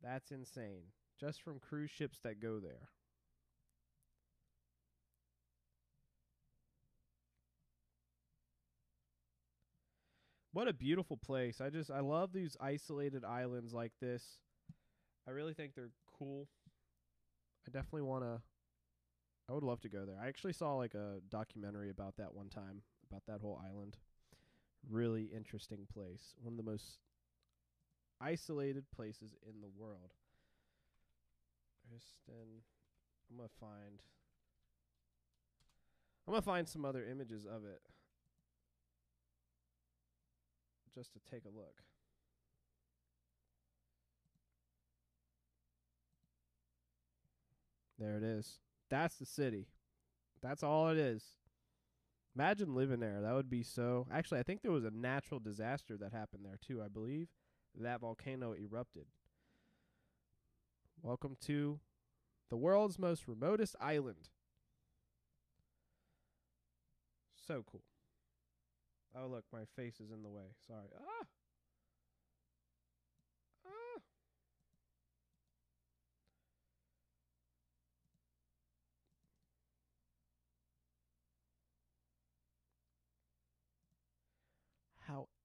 That's 0.02 0.30
insane. 0.30 0.84
Just 1.20 1.42
from 1.42 1.60
cruise 1.60 1.90
ships 1.90 2.18
that 2.24 2.40
go 2.40 2.58
there. 2.58 2.88
What 10.52 10.68
a 10.68 10.74
beautiful 10.74 11.16
place. 11.16 11.60
I 11.62 11.70
just 11.70 11.90
I 11.90 12.00
love 12.00 12.32
these 12.32 12.56
isolated 12.60 13.24
islands 13.24 13.72
like 13.72 13.92
this. 14.00 14.38
I 15.26 15.30
really 15.30 15.54
think 15.54 15.74
they're 15.74 15.90
cool. 16.18 16.48
I 17.66 17.70
definitely 17.70 18.02
want 18.02 18.24
to 18.24 18.40
I 19.48 19.52
would 19.52 19.64
love 19.64 19.80
to 19.82 19.88
go 19.88 20.04
there. 20.06 20.16
I 20.22 20.28
actually 20.28 20.52
saw 20.52 20.74
like 20.74 20.94
a 20.94 21.18
documentary 21.28 21.90
about 21.90 22.16
that 22.16 22.32
one 22.34 22.48
time, 22.48 22.82
about 23.10 23.22
that 23.26 23.40
whole 23.40 23.60
island. 23.64 23.96
Really 24.88 25.28
interesting 25.34 25.86
place. 25.92 26.34
One 26.40 26.54
of 26.54 26.56
the 26.56 26.70
most 26.70 26.98
isolated 28.20 28.84
places 28.94 29.34
in 29.46 29.60
the 29.60 29.68
world. 29.76 30.14
Kristen, 31.88 32.62
I'm 33.30 33.36
to 33.36 33.50
find 33.60 34.02
I'm 36.26 36.34
to 36.34 36.42
find 36.42 36.68
some 36.68 36.84
other 36.84 37.04
images 37.04 37.44
of 37.44 37.64
it 37.64 37.82
just 40.94 41.12
to 41.14 41.20
take 41.30 41.44
a 41.44 41.48
look. 41.48 41.82
There 48.02 48.16
it 48.16 48.24
is. 48.24 48.58
That's 48.90 49.14
the 49.16 49.26
city. 49.26 49.68
That's 50.42 50.64
all 50.64 50.88
it 50.88 50.98
is. 50.98 51.22
Imagine 52.34 52.74
living 52.74 52.98
there. 52.98 53.20
That 53.20 53.34
would 53.34 53.48
be 53.48 53.62
so. 53.62 54.08
Actually, 54.10 54.40
I 54.40 54.42
think 54.42 54.62
there 54.62 54.72
was 54.72 54.84
a 54.84 54.90
natural 54.90 55.38
disaster 55.38 55.96
that 55.98 56.12
happened 56.12 56.44
there 56.44 56.58
too. 56.66 56.82
I 56.82 56.88
believe 56.88 57.28
that 57.78 58.00
volcano 58.00 58.54
erupted. 58.54 59.06
Welcome 61.00 61.36
to 61.42 61.78
the 62.50 62.56
world's 62.56 62.98
most 62.98 63.28
remotest 63.28 63.76
island. 63.80 64.30
So 67.46 67.64
cool. 67.70 67.84
Oh, 69.16 69.28
look, 69.28 69.44
my 69.52 69.62
face 69.76 70.00
is 70.00 70.10
in 70.10 70.24
the 70.24 70.30
way. 70.30 70.54
Sorry. 70.66 70.88
Ah! 70.98 71.26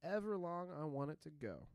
However 0.04 0.38
long 0.38 0.70
I 0.80 0.86
want 0.86 1.12
it 1.12 1.22
to 1.24 1.30
go. 1.30 1.68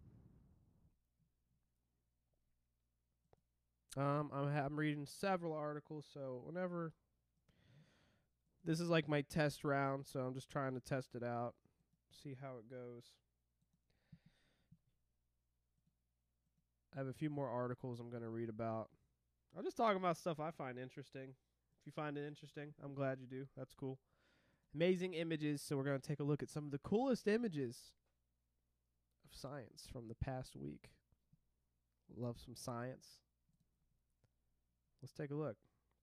Um, 3.97 4.31
I'm 4.33 4.49
I'm 4.49 4.79
reading 4.79 5.05
several 5.07 5.53
articles, 5.53 6.07
so 6.13 6.43
whenever 6.47 6.93
this 8.65 8.81
is 8.81 8.89
like 8.89 9.09
my 9.09 9.21
test 9.23 9.65
round, 9.65 10.07
so 10.07 10.21
I'm 10.21 10.35
just 10.35 10.51
trying 10.51 10.75
to 10.75 10.81
test 10.81 11.15
it 11.15 11.23
out, 11.23 11.55
see 12.11 12.37
how 12.41 12.57
it 12.59 12.71
goes. 12.71 13.13
I 16.95 16.99
have 16.99 17.09
a 17.09 17.13
few 17.13 17.31
more 17.31 17.49
articles 17.49 18.01
I'm 18.01 18.11
going 18.11 18.23
to 18.23 18.29
read 18.29 18.49
about. 18.49 18.89
I'm 19.57 19.65
just 19.65 19.77
talking 19.77 19.97
about 19.97 20.17
stuff 20.17 20.41
I 20.41 20.51
find 20.51 20.79
interesting. 20.79 21.31
If 21.81 21.87
you 21.87 21.93
find 21.93 22.17
it 22.17 22.27
interesting, 22.27 22.75
I'm 22.83 22.95
glad 22.95 23.19
you 23.21 23.27
do. 23.27 23.47
That's 23.57 23.75
cool. 23.75 23.99
Amazing 24.75 25.15
images, 25.15 25.61
so 25.61 25.77
we're 25.77 25.85
going 25.85 26.01
to 26.01 26.07
take 26.07 26.21
a 26.21 26.25
look 26.25 26.43
at 26.43 26.49
some 26.49 26.65
of 26.65 26.71
the 26.71 26.79
coolest 26.79 27.29
images 27.29 27.93
of 29.25 29.39
science 29.39 29.87
from 29.93 30.09
the 30.09 30.15
past 30.15 30.57
week. 30.57 30.91
Love 32.17 32.37
some 32.45 32.57
science. 32.57 33.07
Let's 35.03 35.13
take 35.13 35.31
a 35.31 35.35
look. 35.35 35.57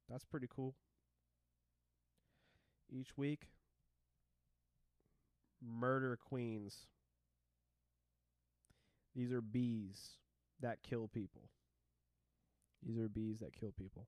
That's 0.09 0.25
pretty 0.25 0.47
cool. 0.49 0.75
Each 2.91 3.17
week, 3.17 3.47
murder 5.65 6.17
queens. 6.17 6.87
These 9.15 9.31
are 9.31 9.41
bees 9.41 10.17
that 10.59 10.83
kill 10.83 11.07
people. 11.07 11.49
These 12.85 12.97
are 12.99 13.09
bees 13.09 13.39
that 13.39 13.53
kill 13.53 13.71
people. 13.71 14.07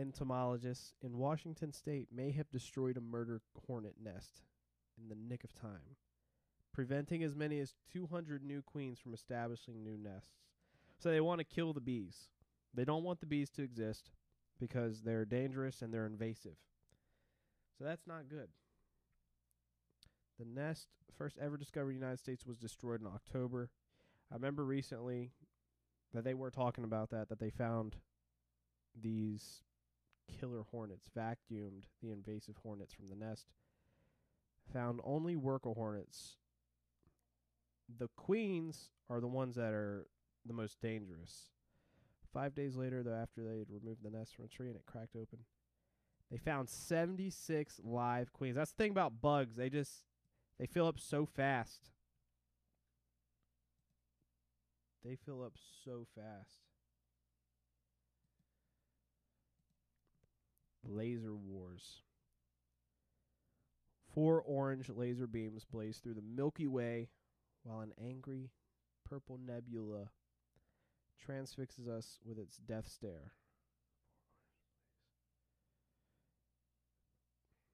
Entomologists 0.00 0.94
in 1.02 1.18
Washington 1.18 1.72
state 1.72 2.08
may 2.10 2.30
have 2.30 2.50
destroyed 2.50 2.96
a 2.96 3.02
murder 3.02 3.42
hornet 3.66 3.96
nest 4.02 4.40
in 4.98 5.08
the 5.08 5.14
nick 5.14 5.44
of 5.44 5.52
time, 5.52 5.96
preventing 6.72 7.22
as 7.22 7.36
many 7.36 7.60
as 7.60 7.74
200 7.92 8.42
new 8.42 8.62
queens 8.62 8.98
from 8.98 9.12
establishing 9.12 9.84
new 9.84 9.98
nests. 9.98 10.38
So 10.98 11.10
they 11.10 11.20
want 11.20 11.40
to 11.40 11.44
kill 11.44 11.74
the 11.74 11.82
bees. 11.82 12.30
They 12.72 12.84
don't 12.84 13.04
want 13.04 13.20
the 13.20 13.26
bees 13.26 13.50
to 13.50 13.62
exist 13.62 14.10
because 14.58 15.02
they're 15.02 15.26
dangerous 15.26 15.82
and 15.82 15.92
they're 15.92 16.06
invasive. 16.06 16.56
So 17.78 17.84
that's 17.84 18.06
not 18.06 18.30
good. 18.30 18.48
The 20.38 20.46
nest, 20.46 20.88
first 21.18 21.36
ever 21.38 21.58
discovered 21.58 21.90
in 21.90 21.96
the 21.96 22.06
United 22.06 22.20
States, 22.20 22.46
was 22.46 22.56
destroyed 22.56 23.02
in 23.02 23.06
October. 23.06 23.68
I 24.32 24.36
remember 24.36 24.64
recently 24.64 25.32
that 26.14 26.24
they 26.24 26.34
were 26.34 26.50
talking 26.50 26.84
about 26.84 27.10
that, 27.10 27.28
that 27.28 27.38
they 27.38 27.50
found 27.50 27.96
these 28.98 29.62
killer 30.38 30.64
hornets, 30.70 31.08
vacuumed 31.16 31.84
the 32.02 32.12
invasive 32.12 32.56
hornets 32.62 32.92
from 32.92 33.08
the 33.08 33.16
nest, 33.16 33.46
found 34.72 35.00
only 35.04 35.36
worker 35.36 35.72
hornets. 35.74 36.36
The 37.98 38.08
queens 38.16 38.90
are 39.08 39.20
the 39.20 39.26
ones 39.26 39.56
that 39.56 39.72
are 39.72 40.06
the 40.46 40.52
most 40.52 40.80
dangerous. 40.80 41.50
Five 42.32 42.54
days 42.54 42.76
later, 42.76 43.02
though, 43.02 43.14
after 43.14 43.42
they 43.42 43.58
had 43.58 43.70
removed 43.70 44.02
the 44.02 44.10
nest 44.10 44.34
from 44.34 44.44
a 44.44 44.48
tree 44.48 44.68
and 44.68 44.76
it 44.76 44.86
cracked 44.86 45.16
open, 45.16 45.40
they 46.30 46.36
found 46.36 46.68
76 46.68 47.80
live 47.82 48.32
queens. 48.32 48.54
That's 48.54 48.70
the 48.70 48.82
thing 48.82 48.92
about 48.92 49.20
bugs. 49.20 49.56
They 49.56 49.68
just 49.68 50.04
they 50.58 50.66
fill 50.66 50.86
up 50.86 51.00
so 51.00 51.26
fast. 51.26 51.90
They 55.04 55.16
fill 55.16 55.42
up 55.42 55.54
so 55.84 56.06
fast. 56.14 56.69
Laser 60.84 61.34
Wars. 61.34 62.02
Four 64.12 64.42
orange 64.42 64.88
laser 64.88 65.26
beams 65.26 65.64
blaze 65.64 65.98
through 65.98 66.14
the 66.14 66.22
Milky 66.22 66.66
Way 66.66 67.08
while 67.62 67.80
an 67.80 67.92
angry 68.02 68.50
purple 69.08 69.38
nebula 69.38 70.10
transfixes 71.24 71.86
us 71.86 72.18
with 72.24 72.38
its 72.38 72.56
death 72.56 72.88
stare. 72.88 73.32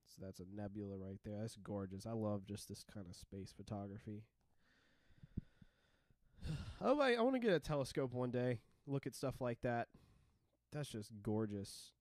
So 0.07 0.25
that's 0.25 0.41
a 0.41 0.45
nebula 0.55 0.97
right 0.97 1.19
there. 1.25 1.39
That's 1.41 1.57
gorgeous. 1.57 2.07
I 2.07 2.13
love 2.13 2.47
just 2.47 2.69
this 2.69 2.85
kind 2.93 3.07
of 3.09 3.17
space 3.17 3.53
photography. 3.55 4.25
oh, 6.81 7.01
I, 7.01 7.15
I 7.15 7.21
want 7.21 7.35
to 7.35 7.41
get 7.41 7.53
a 7.53 7.61
telescope 7.61 8.15
one 8.15 8.31
day. 8.31 8.61
Look 8.87 9.07
at 9.07 9.15
stuff 9.15 9.41
like 9.41 9.61
that. 9.63 9.89
That's 10.73 10.89
just 10.89 11.11
gorgeous. 11.23 11.93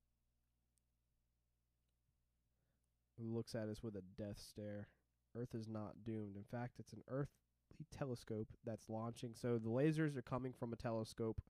It 3.18 3.26
looks 3.26 3.56
at 3.56 3.70
us 3.70 3.84
with 3.84 3.96
a 3.96 4.04
death 4.18 4.40
stare. 4.40 4.88
Earth 5.36 5.54
is 5.54 5.68
not 5.68 6.04
doomed. 6.04 6.36
In 6.36 6.44
fact, 6.44 6.80
it's 6.80 6.94
an 6.94 7.04
earthly 7.08 7.86
telescope 7.98 8.48
that's 8.66 8.90
launching. 8.90 9.34
So 9.34 9.58
the 9.58 9.70
lasers 9.70 10.18
are 10.18 10.22
coming 10.22 10.54
from 10.54 10.74
a 10.74 10.78
telescope 10.78 11.42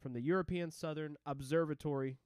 from 0.00 0.12
the 0.12 0.20
European 0.20 0.70
Southern 0.70 1.16
Observatory. 1.26 2.18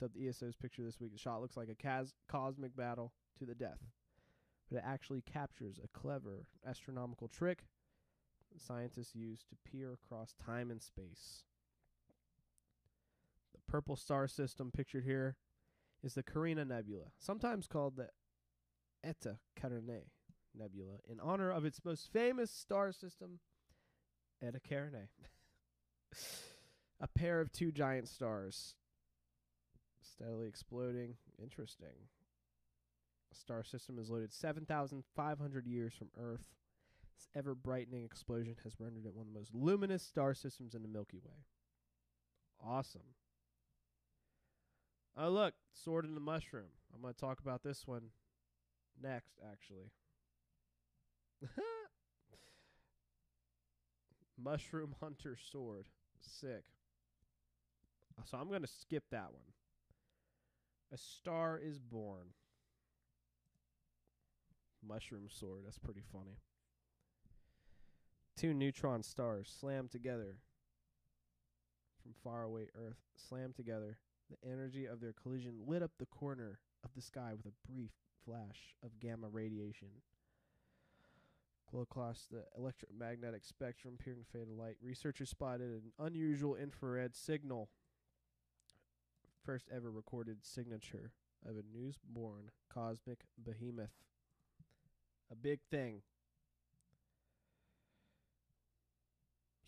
The 0.00 0.10
ESO's 0.28 0.56
picture 0.56 0.82
this 0.82 0.98
week. 0.98 1.12
The 1.12 1.18
shot 1.18 1.42
looks 1.42 1.56
like 1.56 1.68
a 1.68 1.74
cas- 1.74 2.14
cosmic 2.28 2.74
battle 2.74 3.12
to 3.38 3.44
the 3.44 3.54
death, 3.54 3.80
but 4.68 4.78
it 4.78 4.84
actually 4.86 5.20
captures 5.20 5.78
a 5.82 5.88
clever 5.88 6.46
astronomical 6.66 7.28
trick 7.28 7.64
scientists 8.58 9.14
use 9.14 9.44
to 9.44 9.70
peer 9.70 9.92
across 9.92 10.34
time 10.44 10.70
and 10.70 10.82
space. 10.82 11.44
The 13.52 13.60
purple 13.70 13.96
star 13.96 14.26
system 14.26 14.70
pictured 14.72 15.04
here 15.04 15.36
is 16.02 16.14
the 16.14 16.22
Carina 16.22 16.64
Nebula, 16.64 17.06
sometimes 17.18 17.66
called 17.66 17.96
the 17.96 18.08
Eta 19.04 19.38
Carinae 19.60 20.08
Nebula, 20.56 20.98
in 21.08 21.20
honor 21.20 21.50
of 21.50 21.64
its 21.64 21.84
most 21.84 22.12
famous 22.12 22.50
star 22.50 22.92
system, 22.92 23.40
Eta 24.42 24.60
Carinae. 24.60 25.08
a 27.00 27.08
pair 27.08 27.40
of 27.40 27.52
two 27.52 27.72
giant 27.72 28.08
stars 28.08 28.74
steadily 30.02 30.48
exploding. 30.48 31.14
Interesting. 31.40 32.08
Star 33.32 33.62
system 33.62 33.98
is 33.98 34.10
loaded 34.10 34.32
7,500 34.32 35.66
years 35.66 35.94
from 35.94 36.08
Earth. 36.18 36.44
This 37.16 37.28
ever 37.34 37.54
brightening 37.54 38.04
explosion 38.04 38.56
has 38.64 38.80
rendered 38.80 39.06
it 39.06 39.14
one 39.14 39.26
of 39.26 39.32
the 39.32 39.38
most 39.38 39.54
luminous 39.54 40.02
star 40.02 40.34
systems 40.34 40.74
in 40.74 40.82
the 40.82 40.88
Milky 40.88 41.18
Way. 41.18 41.44
Awesome. 42.62 43.14
Oh, 45.16 45.28
look, 45.28 45.54
Sword 45.72 46.04
in 46.04 46.14
the 46.14 46.20
Mushroom. 46.20 46.70
I'm 46.94 47.02
going 47.02 47.14
to 47.14 47.20
talk 47.20 47.40
about 47.40 47.62
this 47.62 47.86
one 47.86 48.10
next, 49.02 49.38
actually. 49.50 49.90
Mushroom 54.42 54.94
Hunter 55.00 55.36
Sword. 55.50 55.86
Sick. 56.20 56.64
Uh, 58.18 58.22
so 58.24 58.38
I'm 58.38 58.48
going 58.48 58.62
to 58.62 58.68
skip 58.68 59.04
that 59.10 59.32
one. 59.32 59.52
A 60.92 60.96
Star 60.96 61.60
is 61.62 61.78
Born. 61.78 62.28
Mushroom 64.86 65.28
Sword. 65.28 65.62
That's 65.64 65.78
pretty 65.78 66.02
funny. 66.12 66.38
Two 68.36 68.54
neutron 68.54 69.02
stars 69.02 69.54
slammed 69.60 69.90
together 69.90 70.36
from 72.02 72.14
faraway 72.24 72.68
Earth, 72.74 72.96
slammed 73.14 73.54
together. 73.54 73.98
The 74.30 74.48
energy 74.48 74.86
of 74.86 75.00
their 75.00 75.12
collision 75.12 75.54
lit 75.66 75.82
up 75.82 75.90
the 75.98 76.06
corner 76.06 76.60
of 76.84 76.90
the 76.94 77.02
sky 77.02 77.32
with 77.36 77.46
a 77.46 77.72
brief 77.72 77.90
flash 78.24 78.76
of 78.82 79.00
gamma 79.00 79.28
radiation. 79.28 79.88
Across 81.72 82.26
the 82.32 82.44
electromagnetic 82.58 83.44
spectrum, 83.44 83.96
peering 84.02 84.24
faded 84.32 84.56
light. 84.56 84.76
Researchers 84.82 85.30
spotted 85.30 85.70
an 85.70 85.92
unusual 86.00 86.56
infrared 86.56 87.14
signal. 87.14 87.68
First 89.44 89.68
ever 89.74 89.90
recorded 89.90 90.38
signature 90.44 91.12
of 91.48 91.56
a 91.56 91.62
newborn 91.72 92.50
cosmic 92.72 93.20
behemoth. 93.38 93.94
A 95.30 95.36
big 95.36 95.60
thing. 95.70 96.02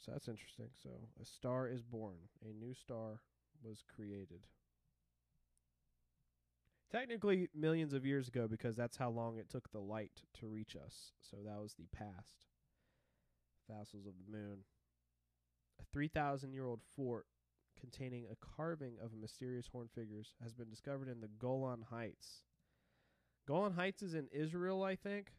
So 0.04 0.10
that's 0.10 0.26
interesting. 0.26 0.70
So 0.82 0.90
a 1.20 1.24
star 1.24 1.68
is 1.68 1.82
born. 1.82 2.16
A 2.44 2.52
new 2.52 2.74
star 2.74 3.20
was 3.64 3.82
created. 3.94 4.46
Technically, 6.90 7.48
millions 7.54 7.94
of 7.94 8.04
years 8.04 8.28
ago, 8.28 8.46
because 8.46 8.76
that's 8.76 8.98
how 8.98 9.08
long 9.08 9.38
it 9.38 9.48
took 9.48 9.70
the 9.70 9.80
light 9.80 10.22
to 10.40 10.46
reach 10.46 10.76
us. 10.76 11.12
So 11.22 11.38
that 11.44 11.60
was 11.60 11.74
the 11.74 11.86
past. 11.96 12.46
Fossils 13.66 14.06
of 14.06 14.12
the 14.18 14.30
moon. 14.30 14.58
A 15.80 15.84
3,000 15.90 16.52
year 16.52 16.66
old 16.66 16.80
fort 16.94 17.26
containing 17.80 18.26
a 18.30 18.56
carving 18.56 18.94
of 19.02 19.12
mysterious 19.14 19.66
horn 19.66 19.88
figures 19.94 20.34
has 20.42 20.52
been 20.52 20.68
discovered 20.68 21.08
in 21.08 21.20
the 21.20 21.30
Golan 21.38 21.84
Heights. 21.90 22.42
Golan 23.48 23.72
Heights 23.72 24.02
is 24.02 24.14
in 24.14 24.28
Israel, 24.30 24.82
I 24.82 24.94
think, 24.94 25.32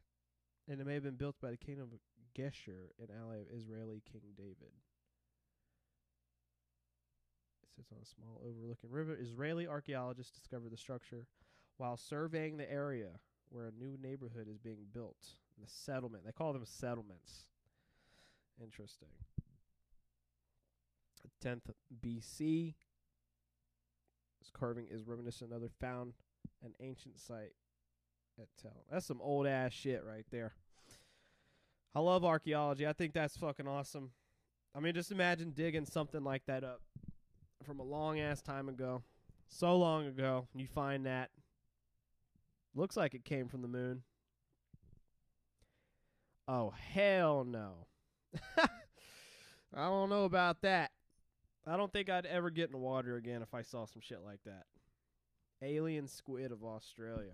and 0.68 0.82
it 0.82 0.88
may 0.88 0.96
have 0.96 1.04
been 1.04 1.16
built 1.16 1.36
by 1.42 1.52
the 1.52 1.58
kingdom 1.58 1.90
of 1.94 2.00
Geshur, 2.36 2.90
an 3.00 3.10
ally 3.18 3.38
of 3.38 3.48
Israeli 3.56 4.02
King 4.12 4.34
David. 4.36 4.74
It 7.78 7.86
sits 7.86 7.92
on 7.92 7.98
a 8.02 8.06
small 8.06 8.42
overlooking 8.48 8.92
river. 8.92 9.18
Israeli 9.20 9.68
archaeologists 9.68 10.38
discovered 10.38 10.72
the 10.72 10.78
structure 10.78 11.28
while 11.78 11.98
surveying 11.98 12.58
the 12.58 12.72
area 12.72 13.20
where 13.50 13.66
a 13.66 13.72
new 13.72 13.98
neighborhood 14.02 14.48
is 14.50 14.58
being 14.58 14.86
built. 14.94 15.36
The 15.60 15.68
settlement. 15.68 16.26
They 16.26 16.32
call 16.32 16.54
them 16.54 16.66
settlements. 16.66 17.46
Interesting. 18.62 19.10
10th 21.44 21.72
BC. 22.04 22.74
This 24.40 24.52
carving 24.54 24.88
is 24.90 25.06
reminiscent 25.06 25.52
of 25.52 25.58
another 25.58 25.72
found 25.80 26.14
an 26.64 26.74
ancient 26.80 27.20
site 27.20 27.54
at 28.40 28.48
Tel. 28.62 28.86
That's 28.92 29.06
some 29.06 29.22
old 29.22 29.48
ass 29.48 29.74
shit 29.74 30.04
right 30.06 30.26
there. 30.32 30.54
I 31.96 32.00
love 32.00 32.26
archaeology. 32.26 32.88
I 32.88 32.94
think 32.94 33.14
that's 33.14 33.38
fucking 33.38 33.68
awesome. 33.68 34.12
I 34.76 34.80
mean, 34.80 34.94
just 34.94 35.12
imagine 35.12 35.52
digging 35.52 35.86
something 35.86 36.24
like 36.24 36.46
that 36.48 36.64
up 36.64 36.82
from 37.64 37.80
a 37.80 37.84
long 37.84 38.20
ass 38.20 38.42
time 38.42 38.70
ago. 38.70 39.04
So 39.48 39.78
long 39.78 40.08
ago, 40.08 40.48
you 40.56 40.68
find 40.68 41.06
that. 41.06 41.30
Looks 42.76 42.98
like 42.98 43.14
it 43.14 43.24
came 43.24 43.48
from 43.48 43.62
the 43.62 43.68
moon. 43.68 44.02
Oh, 46.48 46.72
hell 46.72 47.44
no. 47.44 47.88
I 48.58 49.88
don't 49.88 50.10
know 50.10 50.26
about 50.26 50.62
that. 50.62 50.92
I 51.66 51.78
don't 51.78 51.92
think 51.92 52.10
I'd 52.10 52.26
ever 52.26 52.50
get 52.50 52.66
in 52.66 52.74
the 52.74 52.78
water 52.78 53.16
again 53.16 53.42
if 53.42 53.54
I 53.54 53.62
saw 53.62 53.86
some 53.86 54.02
shit 54.02 54.22
like 54.24 54.40
that. 54.46 54.66
Alien 55.62 56.08
squid 56.08 56.52
of 56.52 56.64
Australia. 56.64 57.34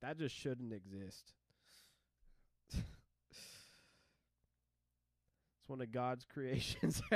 That 0.00 0.18
just 0.18 0.34
shouldn't 0.34 0.72
exist. 0.72 1.34
it's 2.72 2.82
one 5.68 5.80
of 5.80 5.92
God's 5.92 6.24
creations. 6.24 7.00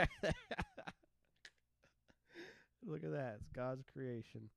Look 2.86 3.02
at 3.02 3.10
that. 3.10 3.38
It's 3.40 3.48
God's 3.48 3.82
creation. 3.92 4.48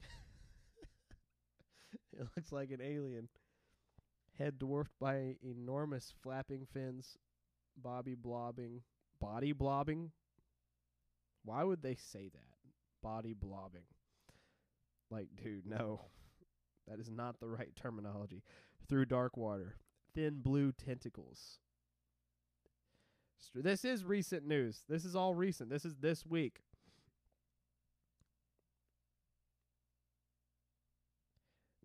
it 2.12 2.28
looks 2.36 2.52
like 2.52 2.70
an 2.70 2.80
alien. 2.80 3.28
Head 4.38 4.58
dwarfed 4.58 4.92
by 5.00 5.36
enormous 5.42 6.14
flapping 6.22 6.66
fins, 6.72 7.18
bobby 7.76 8.14
blobbing, 8.14 8.82
body 9.20 9.52
blobbing. 9.52 10.12
Why 11.44 11.64
would 11.64 11.82
they 11.82 11.96
say 11.96 12.30
that? 12.32 12.54
Body 13.02 13.34
blobbing. 13.34 13.86
Like, 15.10 15.28
dude, 15.42 15.66
no. 15.66 16.02
That 16.86 17.00
is 17.00 17.10
not 17.10 17.40
the 17.40 17.48
right 17.48 17.74
terminology. 17.74 18.44
Through 18.88 19.06
dark 19.06 19.36
water. 19.36 19.76
Thin 20.14 20.40
blue 20.40 20.72
tentacles. 20.72 21.58
This 23.54 23.84
is 23.84 24.04
recent 24.04 24.46
news. 24.46 24.84
This 24.88 25.04
is 25.04 25.16
all 25.16 25.34
recent. 25.34 25.70
This 25.70 25.84
is 25.84 25.96
this 25.96 26.26
week. 26.26 26.60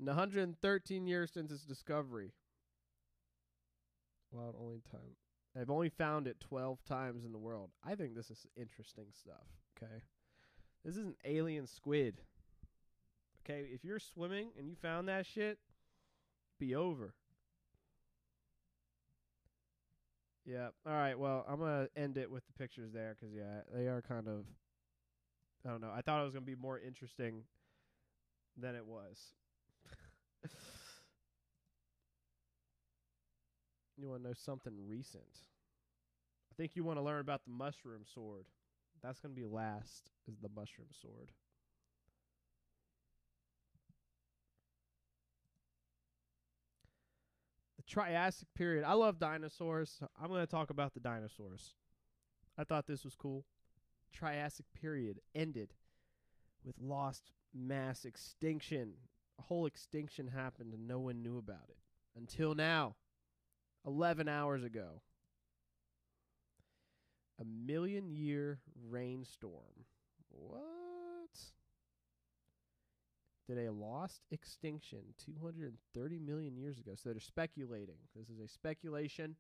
In 0.02 0.08
113 0.08 1.06
years 1.06 1.32
since 1.32 1.52
its 1.52 1.64
discovery. 1.64 2.32
Well, 4.32 4.56
only 4.60 4.82
time. 4.92 5.16
I've 5.56 5.70
only 5.70 5.90
found 5.90 6.26
it 6.26 6.40
12 6.40 6.84
times 6.86 7.24
in 7.24 7.32
the 7.32 7.38
world. 7.38 7.70
I 7.86 7.94
think 7.94 8.16
this 8.16 8.32
is 8.32 8.48
interesting 8.58 9.08
stuff, 9.12 9.46
okay? 9.78 10.02
This 10.84 10.98
is 10.98 11.06
an 11.06 11.16
alien 11.24 11.68
squid. 11.68 12.22
Okay, 13.44 13.68
if 13.72 13.84
you're 13.84 14.00
swimming 14.00 14.50
and 14.58 14.68
you 14.68 14.76
found 14.82 15.08
that 15.08 15.28
shit, 15.28 15.60
be 16.60 16.74
over. 16.74 17.14
Yeah. 20.46 20.70
All 20.88 20.94
right. 20.94 21.18
Well, 21.18 21.46
I'm 21.48 21.60
gonna 21.60 21.88
end 21.96 22.18
it 22.18 22.32
with 22.32 22.46
the 22.48 22.54
pictures 22.54 22.92
there 22.92 23.16
because 23.20 23.36
yeah, 23.36 23.62
they 23.74 23.88
are 23.88 24.02
kind 24.02 24.28
of. 24.28 24.46
I 25.66 25.70
don't 25.70 25.82
know. 25.82 25.92
I 25.96 26.02
thought 26.02 26.22
it 26.22 26.24
was 26.24 26.34
gonna 26.34 26.46
be 26.46 26.56
more 26.56 26.80
interesting 26.80 27.44
than 28.58 28.76
it 28.76 28.86
was. 28.86 29.34
You 33.98 34.10
want 34.10 34.24
to 34.24 34.28
know 34.28 34.34
something 34.34 34.74
recent? 34.88 35.24
I 36.52 36.54
think 36.58 36.76
you 36.76 36.84
want 36.84 36.98
to 36.98 37.04
learn 37.04 37.22
about 37.22 37.44
the 37.46 37.52
mushroom 37.52 38.02
sword. 38.14 38.46
That's 39.02 39.20
gonna 39.20 39.34
be 39.34 39.46
last. 39.46 40.12
Is 40.28 40.38
the 40.40 40.50
mushroom 40.56 40.90
sword? 41.02 41.32
the 47.82 47.92
Triassic 47.92 48.48
period. 48.56 48.84
I 48.86 48.94
love 48.94 49.20
dinosaurs. 49.20 49.96
So 50.00 50.08
I'm 50.22 50.30
going 50.30 50.42
to 50.42 50.48
talk 50.48 50.70
about 50.70 50.94
the 50.94 51.00
dinosaurs. 51.00 51.74
I 52.58 52.64
thought 52.64 52.88
this 52.88 53.04
was 53.04 53.16
cool. 53.16 53.46
Triassic 54.14 54.66
period 54.80 55.20
ended 55.34 55.74
with 56.64 56.76
lost 56.80 57.32
mass 57.54 58.06
extinction. 58.06 58.94
Whole 59.48 59.66
extinction 59.66 60.28
happened 60.28 60.74
and 60.74 60.88
no 60.88 61.00
one 61.00 61.22
knew 61.22 61.38
about 61.38 61.70
it 61.70 61.78
until 62.16 62.56
now. 62.56 62.96
11 63.86 64.28
hours 64.28 64.64
ago. 64.64 65.02
A 67.40 67.44
million 67.44 68.10
year 68.12 68.60
rainstorm. 68.90 69.86
What? 70.30 70.62
did 73.54 73.68
a 73.68 73.72
lost 73.72 74.22
extinction 74.32 75.00
230 75.26 76.20
million 76.20 76.56
years 76.56 76.80
ago. 76.80 76.92
So 76.96 77.10
they're 77.10 77.20
speculating. 77.20 77.98
This 78.16 78.30
is 78.30 78.40
a 78.40 78.48
speculation. 78.48 79.36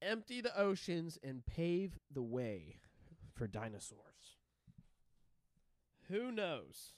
Empty 0.00 0.40
the 0.40 0.58
oceans 0.58 1.18
and 1.22 1.44
pave 1.44 1.98
the 2.12 2.22
way 2.22 2.80
for 3.34 3.46
dinosaurs. 3.46 4.38
Who 6.08 6.32
knows? 6.32 6.92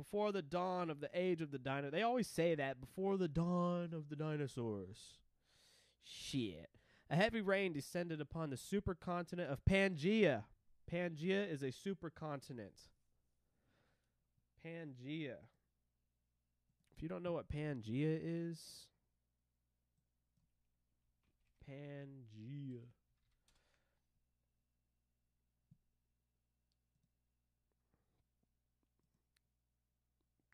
Before 0.00 0.32
the 0.32 0.40
dawn 0.40 0.88
of 0.88 1.00
the 1.00 1.10
age 1.12 1.42
of 1.42 1.50
the 1.50 1.58
dino, 1.58 1.90
they 1.90 2.00
always 2.00 2.26
say 2.26 2.54
that 2.54 2.80
before 2.80 3.18
the 3.18 3.28
dawn 3.28 3.90
of 3.92 4.08
the 4.08 4.16
dinosaurs. 4.16 5.18
Shit. 6.02 6.70
A 7.10 7.16
heavy 7.16 7.42
rain 7.42 7.74
descended 7.74 8.18
upon 8.18 8.48
the 8.48 8.56
supercontinent 8.56 9.52
of 9.52 9.62
Pangea. 9.66 10.44
Pangea 10.90 11.52
is 11.52 11.62
a 11.62 11.66
supercontinent. 11.66 12.88
Pangea. 14.64 15.36
If 16.96 17.02
you 17.02 17.08
don't 17.10 17.22
know 17.22 17.32
what 17.32 17.50
Pangea 17.50 18.18
is, 18.22 18.86
Pangea. 21.68 22.86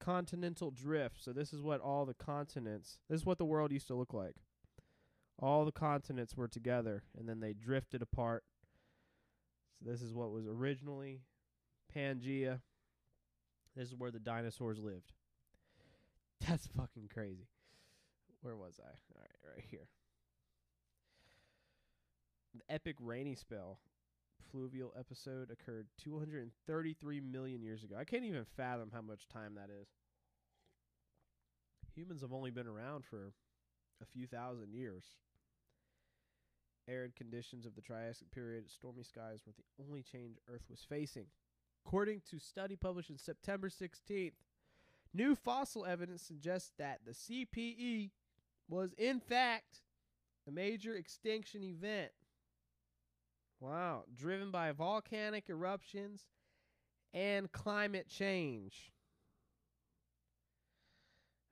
Continental 0.07 0.71
drift. 0.71 1.25
So 1.25 1.33
this 1.33 1.53
is 1.53 1.61
what 1.61 1.81
all 1.81 2.07
the 2.07 2.15
continents. 2.15 2.99
This 3.11 3.23
is 3.23 3.27
what 3.27 3.39
the 3.39 3.45
world 3.45 3.73
used 3.73 3.89
to 3.89 3.97
look 3.97 4.15
like. 4.15 4.37
All 5.37 5.65
the 5.65 5.73
continents 5.73 6.37
were 6.37 6.47
together 6.47 7.03
and 7.19 7.29
then 7.29 7.41
they 7.41 7.53
drifted 7.53 8.03
apart. 8.03 8.45
So 9.81 9.91
this 9.91 10.03
is 10.03 10.15
what 10.15 10.31
was 10.31 10.47
originally 10.47 11.23
Pangea. 11.93 12.61
This 13.77 13.89
is 13.89 13.97
where 13.97 14.13
the 14.13 14.21
dinosaurs 14.21 14.79
lived. 14.79 15.13
That's 16.49 16.69
fucking 16.69 17.11
crazy. 17.13 17.49
Where 18.43 18.55
was 18.55 18.79
I? 18.79 18.87
All 18.87 19.21
right, 19.21 19.55
right 19.57 19.65
here. 19.69 19.89
The 22.55 22.73
epic 22.73 22.95
rainy 23.01 23.35
spell 23.35 23.81
pluvial 24.51 24.93
episode 24.99 25.51
occurred 25.51 25.87
233 26.03 27.21
million 27.21 27.63
years 27.63 27.85
ago. 27.85 27.97
I 27.99 28.05
can't 28.05 28.25
even 28.25 28.45
fathom 28.57 28.91
how 28.93 29.03
much 29.03 29.29
time 29.29 29.55
that 29.55 29.71
is. 29.71 29.89
Humans 31.95 32.21
have 32.23 32.33
only 32.33 32.51
been 32.51 32.67
around 32.67 33.05
for 33.05 33.33
a 34.03 34.07
few 34.07 34.27
thousand 34.27 34.73
years. 34.73 35.05
Arid 36.89 37.17
conditions 37.17 37.67
of 37.67 37.75
the 37.75 37.81
Triassic 37.81 38.31
period, 38.31 38.71
stormy 38.71 39.03
skies 39.03 39.41
were 39.47 39.53
the 39.57 39.85
only 39.85 40.03
change 40.03 40.37
Earth 40.49 40.65
was 40.71 40.85
facing. 40.89 41.27
According 41.85 42.23
to 42.31 42.39
study 42.39 42.77
published 42.77 43.11
in 43.11 43.19
September 43.19 43.69
16th, 43.69 44.33
new 45.15 45.35
fossil 45.35 45.85
evidence 45.85 46.23
suggests 46.23 46.73
that 46.79 47.01
the 47.05 47.13
CPE 47.13 48.11
was 48.69 48.93
in 48.99 49.21
fact 49.21 49.83
a 50.47 50.51
major 50.51 50.95
extinction 50.95 51.63
event. 51.63 52.13
Wow, 53.61 54.05
driven 54.15 54.51
by 54.51 54.73
volcanic 54.73 55.49
eruptions 55.49 56.25
and 57.15 57.51
climate 57.51 58.09
change. 58.09 58.93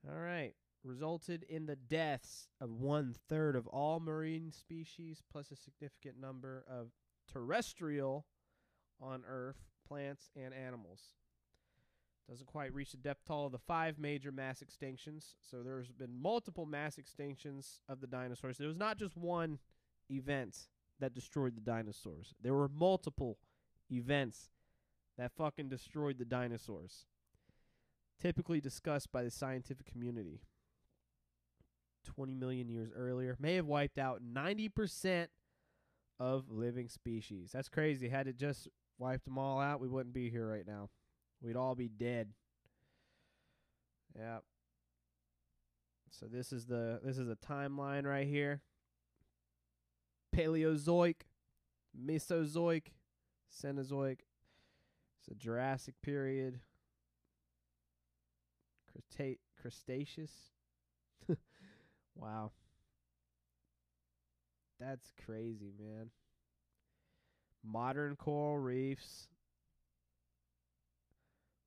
All 0.07 0.19
right. 0.19 0.53
Resulted 0.83 1.43
in 1.49 1.65
the 1.65 1.75
deaths 1.75 2.47
of 2.61 2.69
one 2.69 3.15
third 3.27 3.55
of 3.55 3.65
all 3.65 3.99
marine 3.99 4.51
species, 4.51 5.23
plus 5.31 5.49
a 5.49 5.55
significant 5.55 6.21
number 6.21 6.63
of 6.69 6.91
terrestrial 7.31 8.27
on 9.01 9.23
Earth 9.27 9.57
plants 9.87 10.29
and 10.35 10.53
animals. 10.53 11.01
Doesn't 12.29 12.45
quite 12.45 12.73
reach 12.73 12.91
the 12.91 12.97
depth 12.97 13.25
toll 13.27 13.47
of 13.47 13.51
the 13.51 13.57
five 13.57 13.97
major 13.97 14.31
mass 14.31 14.63
extinctions. 14.63 15.33
So 15.41 15.63
there's 15.63 15.91
been 15.91 16.21
multiple 16.21 16.67
mass 16.67 16.97
extinctions 16.97 17.79
of 17.89 17.99
the 17.99 18.07
dinosaurs. 18.07 18.57
There 18.57 18.67
was 18.67 18.77
not 18.77 18.97
just 18.97 19.17
one 19.17 19.57
event 20.11 20.67
that 20.99 21.13
destroyed 21.13 21.55
the 21.55 21.61
dinosaurs. 21.61 22.33
There 22.41 22.53
were 22.53 22.69
multiple 22.69 23.37
events 23.91 24.49
that 25.17 25.31
fucking 25.31 25.69
destroyed 25.69 26.17
the 26.17 26.25
dinosaurs. 26.25 27.05
Typically 28.21 28.61
discussed 28.61 29.11
by 29.11 29.23
the 29.23 29.31
scientific 29.31 29.85
community. 29.85 30.41
20 32.05 32.33
million 32.35 32.69
years 32.69 32.91
earlier 32.95 33.35
may 33.39 33.55
have 33.55 33.65
wiped 33.65 33.97
out 33.97 34.21
90% 34.23 35.27
of 36.19 36.49
living 36.49 36.87
species. 36.87 37.49
That's 37.51 37.67
crazy. 37.67 38.07
Had 38.07 38.27
it 38.27 38.37
just 38.37 38.67
wiped 38.97 39.25
them 39.25 39.37
all 39.37 39.59
out, 39.59 39.81
we 39.81 39.89
wouldn't 39.89 40.13
be 40.13 40.29
here 40.29 40.47
right 40.47 40.65
now. 40.65 40.89
We'd 41.41 41.57
all 41.57 41.75
be 41.75 41.89
dead. 41.89 42.29
Yeah. 44.17 44.37
So 46.09 46.27
this 46.27 46.53
is 46.53 46.65
the 46.65 47.01
this 47.03 47.17
is 47.17 47.27
a 47.27 47.35
timeline 47.35 48.05
right 48.05 48.25
here. 48.25 48.61
Paleozoic, 50.35 51.27
Mesozoic, 51.97 52.91
Cenozoic. 53.49 54.19
It's 55.19 55.29
a 55.31 55.35
Jurassic 55.35 55.95
period. 56.01 56.59
Creta- 58.91 59.39
Cretaceous. 59.61 60.51
wow. 62.15 62.51
That's 64.79 65.09
crazy, 65.25 65.71
man. 65.79 66.09
Modern 67.63 68.15
coral 68.15 68.59
reefs. 68.59 69.29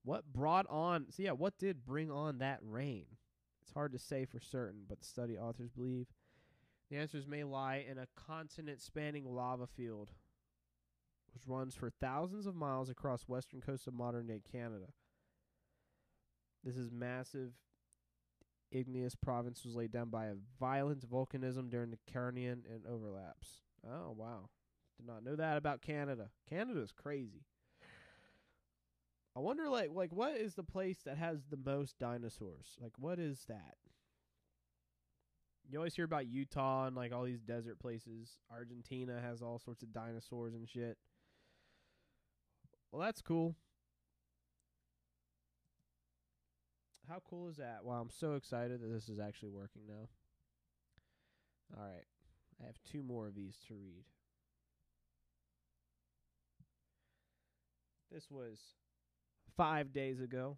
What 0.04 0.30
brought 0.32 0.66
on, 0.68 1.06
so 1.10 1.22
yeah, 1.22 1.32
what 1.32 1.58
did 1.58 1.84
bring 1.84 2.10
on 2.10 2.38
that 2.38 2.60
rain? 2.62 3.06
It's 3.62 3.72
hard 3.72 3.92
to 3.92 3.98
say 3.98 4.24
for 4.24 4.40
certain, 4.40 4.82
but 4.88 5.00
the 5.00 5.06
study 5.06 5.36
authors 5.36 5.70
believe 5.70 6.06
the 6.90 6.96
answers 6.96 7.26
may 7.26 7.44
lie 7.44 7.84
in 7.88 7.98
a 7.98 8.08
continent 8.16 8.80
spanning 8.80 9.24
lava 9.34 9.66
field, 9.66 10.10
which 11.34 11.46
runs 11.46 11.74
for 11.74 11.90
thousands 11.90 12.46
of 12.46 12.54
miles 12.54 12.88
across 12.88 13.28
western 13.28 13.60
coast 13.60 13.86
of 13.86 13.94
modern 13.94 14.26
day 14.26 14.40
Canada. 14.50 14.86
This 16.64 16.76
is 16.76 16.90
massive 16.90 17.52
igneous 18.70 19.14
province 19.14 19.64
was 19.64 19.74
laid 19.74 19.92
down 19.92 20.10
by 20.10 20.26
a 20.26 20.34
violent 20.60 21.08
volcanism 21.08 21.70
during 21.70 21.90
the 21.90 21.98
Carnian 22.12 22.62
and 22.72 22.86
overlaps. 22.88 23.62
Oh 23.86 24.12
wow. 24.16 24.48
Did 24.96 25.06
not 25.06 25.24
know 25.24 25.36
that 25.36 25.56
about 25.56 25.80
Canada. 25.80 26.30
Canada's 26.48 26.92
crazy. 26.92 27.44
I 29.36 29.40
wonder 29.40 29.68
like 29.68 29.90
like 29.92 30.12
what 30.12 30.36
is 30.36 30.54
the 30.54 30.64
place 30.64 30.98
that 31.04 31.16
has 31.16 31.44
the 31.50 31.56
most 31.56 31.98
dinosaurs? 31.98 32.76
Like 32.80 32.92
what 32.98 33.18
is 33.18 33.44
that? 33.48 33.76
You 35.70 35.78
always 35.78 35.94
hear 35.94 36.06
about 36.06 36.26
Utah 36.26 36.86
and 36.86 36.96
like 36.96 37.12
all 37.12 37.24
these 37.24 37.42
desert 37.42 37.78
places. 37.78 38.38
Argentina 38.50 39.20
has 39.20 39.42
all 39.42 39.58
sorts 39.58 39.82
of 39.82 39.92
dinosaurs 39.92 40.54
and 40.54 40.66
shit. 40.66 40.96
Well, 42.90 43.02
that's 43.02 43.20
cool. 43.20 43.54
How 47.06 47.20
cool 47.28 47.48
is 47.48 47.56
that? 47.56 47.84
Wow, 47.84 48.00
I'm 48.00 48.10
so 48.10 48.34
excited 48.34 48.80
that 48.80 48.92
this 48.92 49.08
is 49.08 49.18
actually 49.18 49.50
working 49.50 49.82
now. 49.86 50.08
All 51.76 51.84
right. 51.84 52.04
I 52.62 52.66
have 52.66 52.78
two 52.90 53.02
more 53.02 53.26
of 53.26 53.34
these 53.34 53.56
to 53.68 53.74
read. 53.74 54.04
This 58.10 58.30
was 58.30 58.58
five 59.56 59.92
days 59.92 60.20
ago. 60.20 60.56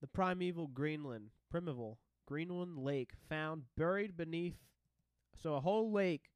The 0.00 0.06
primeval 0.06 0.66
Greenland, 0.66 1.28
primeval 1.50 1.98
Greenland 2.26 2.78
lake 2.78 3.12
found 3.28 3.62
buried 3.76 4.16
beneath. 4.16 4.56
So 5.42 5.54
a 5.54 5.60
whole 5.60 5.92
lake 5.92 6.30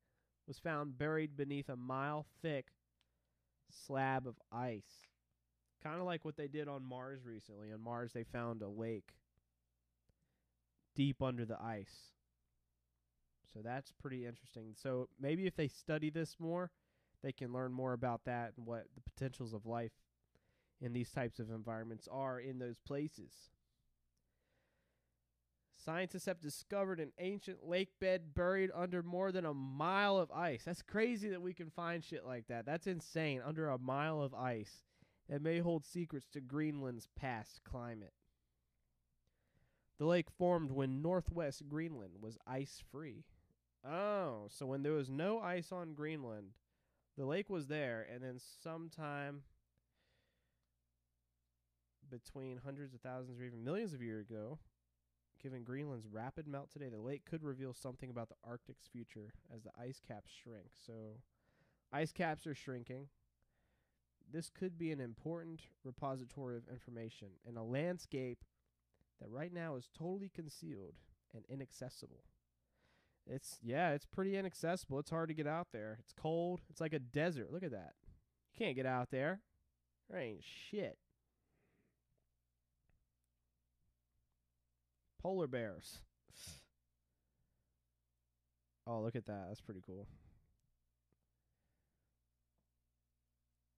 was 0.47 0.59
found 0.59 0.99
buried 0.99 1.37
beneath 1.37 1.69
a 1.69 1.77
mile 1.77 2.27
thick 2.43 2.67
slab 3.71 4.27
of 4.27 4.37
ice. 4.53 5.07
Kind 5.83 6.01
of 6.01 6.07
like 6.07 6.25
what 6.25 6.37
they 6.37 6.49
did 6.49 6.69
on 6.69 6.85
Mars 6.85 7.21
recently. 7.25 7.73
On 7.73 7.81
Mars, 7.81 8.13
they 8.13 8.25
found 8.25 8.63
a 8.63 8.69
lake 8.69 9.15
deep 10.95 11.23
under 11.23 11.45
the 11.45 11.61
ice. 11.61 12.13
So 13.53 13.61
that's 13.63 13.93
pretty 13.93 14.27
interesting. 14.27 14.75
So 14.75 15.09
maybe 15.21 15.47
if 15.47 15.57
they 15.57 15.69
study 15.69 16.11
this 16.11 16.37
more, 16.39 16.71
they 17.23 17.33
can 17.33 17.53
learn 17.53 17.73
more 17.73 17.93
about 17.93 18.25
that 18.25 18.53
and 18.57 18.67
what 18.67 18.87
the 18.95 19.01
potentials 19.01 19.55
of 19.55 19.67
life 19.67 19.93
in 20.81 20.93
these 20.93 21.11
types 21.11 21.39
of 21.39 21.51
environments 21.51 22.09
are 22.11 22.39
in 22.39 22.59
those 22.59 22.79
places. 22.79 23.33
Scientists 25.87 26.27
have 26.27 26.41
discovered 26.41 26.99
an 26.99 27.13
ancient 27.21 27.65
lake 27.65 27.91
bed 28.01 28.35
buried 28.35 28.73
under 28.75 29.05
more 29.05 29.31
than 29.31 29.47
a 29.47 29.55
mile 29.55 30.19
of 30.19 30.33
ice. 30.33 30.65
That's 30.65 30.83
crazy 30.83 31.29
that 31.29 31.41
we 31.41 31.55
can 31.55 31.71
find 31.71 32.03
shit 32.03 32.27
like 32.27 32.49
that. 32.49 32.67
That's 32.67 32.89
insane. 32.89 33.41
Under 33.47 33.69
a 33.69 33.79
mile 33.79 34.21
of 34.21 34.35
ice 34.35 34.83
that 35.29 35.43
may 35.43 35.61
hold 35.61 35.85
secrets 35.85 36.27
to 36.33 36.41
Greenland's 36.41 37.07
past 37.17 37.61
climate. 37.63 38.15
The 40.01 40.07
lake 40.07 40.29
formed 40.37 40.73
when 40.73 41.03
northwest 41.03 41.69
Greenland 41.69 42.15
was 42.21 42.37
ice 42.49 42.83
free. 42.91 43.23
Oh, 43.89 44.49
so 44.51 44.67
when 44.67 44.83
there 44.83 44.93
was 44.93 45.09
no 45.09 45.39
ice 45.39 45.71
on 45.71 45.95
Greenland, 45.95 46.49
the 47.17 47.27
lake 47.27 47.49
was 47.49 47.69
there, 47.69 48.05
and 48.13 48.25
then 48.25 48.41
sometime 48.61 49.43
between 52.11 52.59
hundreds 52.65 52.93
of 52.93 53.01
thousands 53.03 53.41
or 53.41 53.45
even 53.45 53.63
millions 53.63 53.95
of 53.95 54.03
years 54.03 54.29
ago, 54.29 54.59
given 55.43 55.65
Greenland's 55.65 56.07
rapid 56.07 56.47
melt 56.47 56.71
today, 56.73 56.89
the 56.89 56.99
lake 56.99 57.25
could 57.25 57.43
reveal 57.43 57.73
something 57.73 58.11
about 58.11 58.29
the 58.29 58.37
Arctic's 58.45 58.87
future 58.87 59.33
as 59.55 59.63
the 59.63 59.71
ice 59.81 60.01
caps 60.07 60.31
shrink. 60.43 60.71
So, 60.87 61.21
ice 61.93 62.13
caps 62.13 62.47
are 62.47 62.55
shrinking. 62.55 63.09
This 64.33 64.51
could 64.51 64.77
be 64.77 64.91
an 64.91 65.01
important 65.01 65.63
repository 65.85 66.57
of 66.57 66.69
information 66.69 67.29
in 67.49 67.57
a 67.57 67.65
landscape 67.65 68.45
that 69.21 69.31
right 69.31 69.53
now 69.53 69.77
is 69.77 69.89
totally 69.97 70.31
concealed 70.35 70.95
and 71.35 71.45
inaccessible. 71.49 72.25
It's 73.27 73.59
yeah, 73.63 73.91
it's 73.93 74.07
pretty 74.07 74.37
inaccessible. 74.37 74.99
It's 74.99 75.11
hard 75.11 75.29
to 75.29 75.35
get 75.35 75.47
out 75.47 75.69
there. 75.73 75.99
It's 76.01 76.13
cold. 76.13 76.61
It's 76.71 76.81
like 76.81 76.93
a 76.93 76.99
desert. 76.99 77.53
Look 77.53 77.65
at 77.65 77.73
that. 77.73 77.95
You 78.53 78.65
can't 78.65 78.77
get 78.77 78.87
out 78.87 79.11
there. 79.11 79.41
There 80.09 80.21
ain't 80.21 80.45
shit. 80.45 80.99
Polar 85.27 85.49
bears. 85.49 85.99
Oh, 88.87 89.01
look 89.01 89.17
at 89.17 89.27
that. 89.27 89.47
That's 89.49 89.61
pretty 89.61 89.83
cool. 89.85 90.07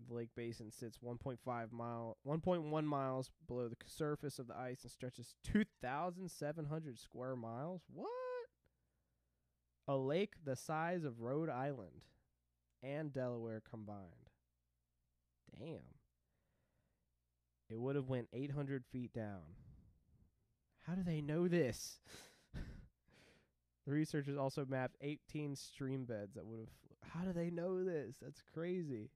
The 0.07 0.15
lake 0.15 0.29
basin 0.37 0.71
sits 0.71 0.99
1.5 0.99 1.73
mile, 1.73 2.19
1.1 2.27 2.85
miles 2.85 3.31
below 3.47 3.67
the 3.67 3.77
surface 3.87 4.39
of 4.39 4.47
the 4.47 4.59
ice 4.59 4.83
and 4.83 4.93
stretches 4.93 5.37
2,700 5.43 6.99
square 6.99 7.35
miles. 7.35 7.81
What? 7.95 8.11
A 9.87 9.97
lake 9.97 10.35
the 10.45 10.55
size 10.55 11.03
of 11.05 11.23
Rhode 11.23 11.49
Island 11.49 12.03
and 12.83 13.11
Delaware 13.11 13.63
combined. 13.71 14.29
Damn. 15.59 15.97
It 17.71 17.81
would 17.81 17.97
have 17.97 18.11
went 18.11 18.29
800 18.35 18.85
feet 18.93 19.15
down. 19.15 19.55
How 20.89 20.95
do 20.95 21.03
they 21.03 21.21
know 21.21 21.49
this? 21.49 21.99
the 23.87 23.93
researchers 23.93 24.39
also 24.39 24.65
mapped 24.67 24.97
18 25.03 25.55
stream 25.55 26.07
beds 26.07 26.35
that 26.35 26.47
would 26.47 26.61
have. 26.61 26.69
How 27.13 27.25
do 27.25 27.33
they 27.33 27.51
know 27.51 27.85
this? 27.85 28.17
That's 28.23 28.43
crazy. 28.55 29.11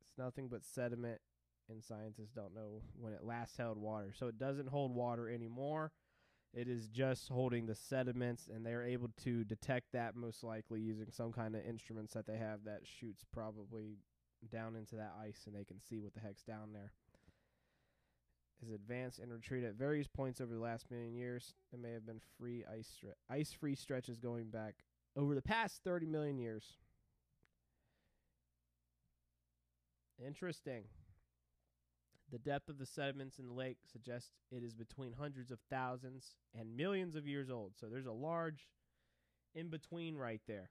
It's 0.00 0.18
nothing 0.18 0.48
but 0.48 0.64
sediment, 0.64 1.20
and 1.68 1.82
scientists 1.82 2.30
don't 2.34 2.54
know 2.54 2.82
when 3.00 3.12
it 3.12 3.24
last 3.24 3.56
held 3.56 3.78
water. 3.78 4.12
So 4.16 4.28
it 4.28 4.38
doesn't 4.38 4.68
hold 4.68 4.94
water 4.94 5.28
anymore. 5.28 5.90
It 6.54 6.68
is 6.68 6.88
just 6.88 7.28
holding 7.28 7.66
the 7.66 7.74
sediments, 7.74 8.48
and 8.52 8.64
they're 8.64 8.84
able 8.84 9.10
to 9.24 9.44
detect 9.44 9.92
that 9.92 10.14
most 10.14 10.44
likely 10.44 10.80
using 10.80 11.10
some 11.10 11.32
kind 11.32 11.56
of 11.56 11.66
instruments 11.66 12.14
that 12.14 12.26
they 12.26 12.38
have 12.38 12.64
that 12.64 12.82
shoots 12.84 13.24
probably 13.32 13.98
down 14.52 14.76
into 14.76 14.94
that 14.96 15.14
ice, 15.20 15.42
and 15.46 15.54
they 15.54 15.64
can 15.64 15.80
see 15.80 15.98
what 15.98 16.14
the 16.14 16.20
heck's 16.20 16.44
down 16.44 16.72
there 16.72 16.92
has 18.60 18.70
advanced 18.70 19.18
and 19.18 19.32
retreated 19.32 19.68
at 19.68 19.74
various 19.74 20.08
points 20.08 20.40
over 20.40 20.52
the 20.52 20.60
last 20.60 20.90
million 20.90 21.14
years. 21.14 21.54
There 21.70 21.80
may 21.80 21.92
have 21.92 22.06
been 22.06 22.20
free 22.38 22.64
ice 22.70 22.88
stre- 22.88 23.14
ice-free 23.28 23.74
stretches 23.74 24.18
going 24.18 24.50
back 24.50 24.76
over 25.16 25.34
the 25.34 25.42
past 25.42 25.82
30 25.84 26.06
million 26.06 26.38
years. 26.38 26.76
Interesting. 30.24 30.84
The 32.32 32.38
depth 32.38 32.68
of 32.68 32.78
the 32.78 32.86
sediments 32.86 33.38
in 33.38 33.46
the 33.46 33.52
lake 33.52 33.78
suggests 33.90 34.30
it 34.50 34.62
is 34.62 34.74
between 34.74 35.12
hundreds 35.12 35.50
of 35.50 35.58
thousands 35.70 36.34
and 36.58 36.76
millions 36.76 37.14
of 37.14 37.26
years 37.26 37.50
old. 37.50 37.72
So 37.78 37.86
there's 37.86 38.06
a 38.06 38.12
large 38.12 38.68
in 39.54 39.68
between 39.68 40.16
right 40.16 40.40
there. 40.48 40.70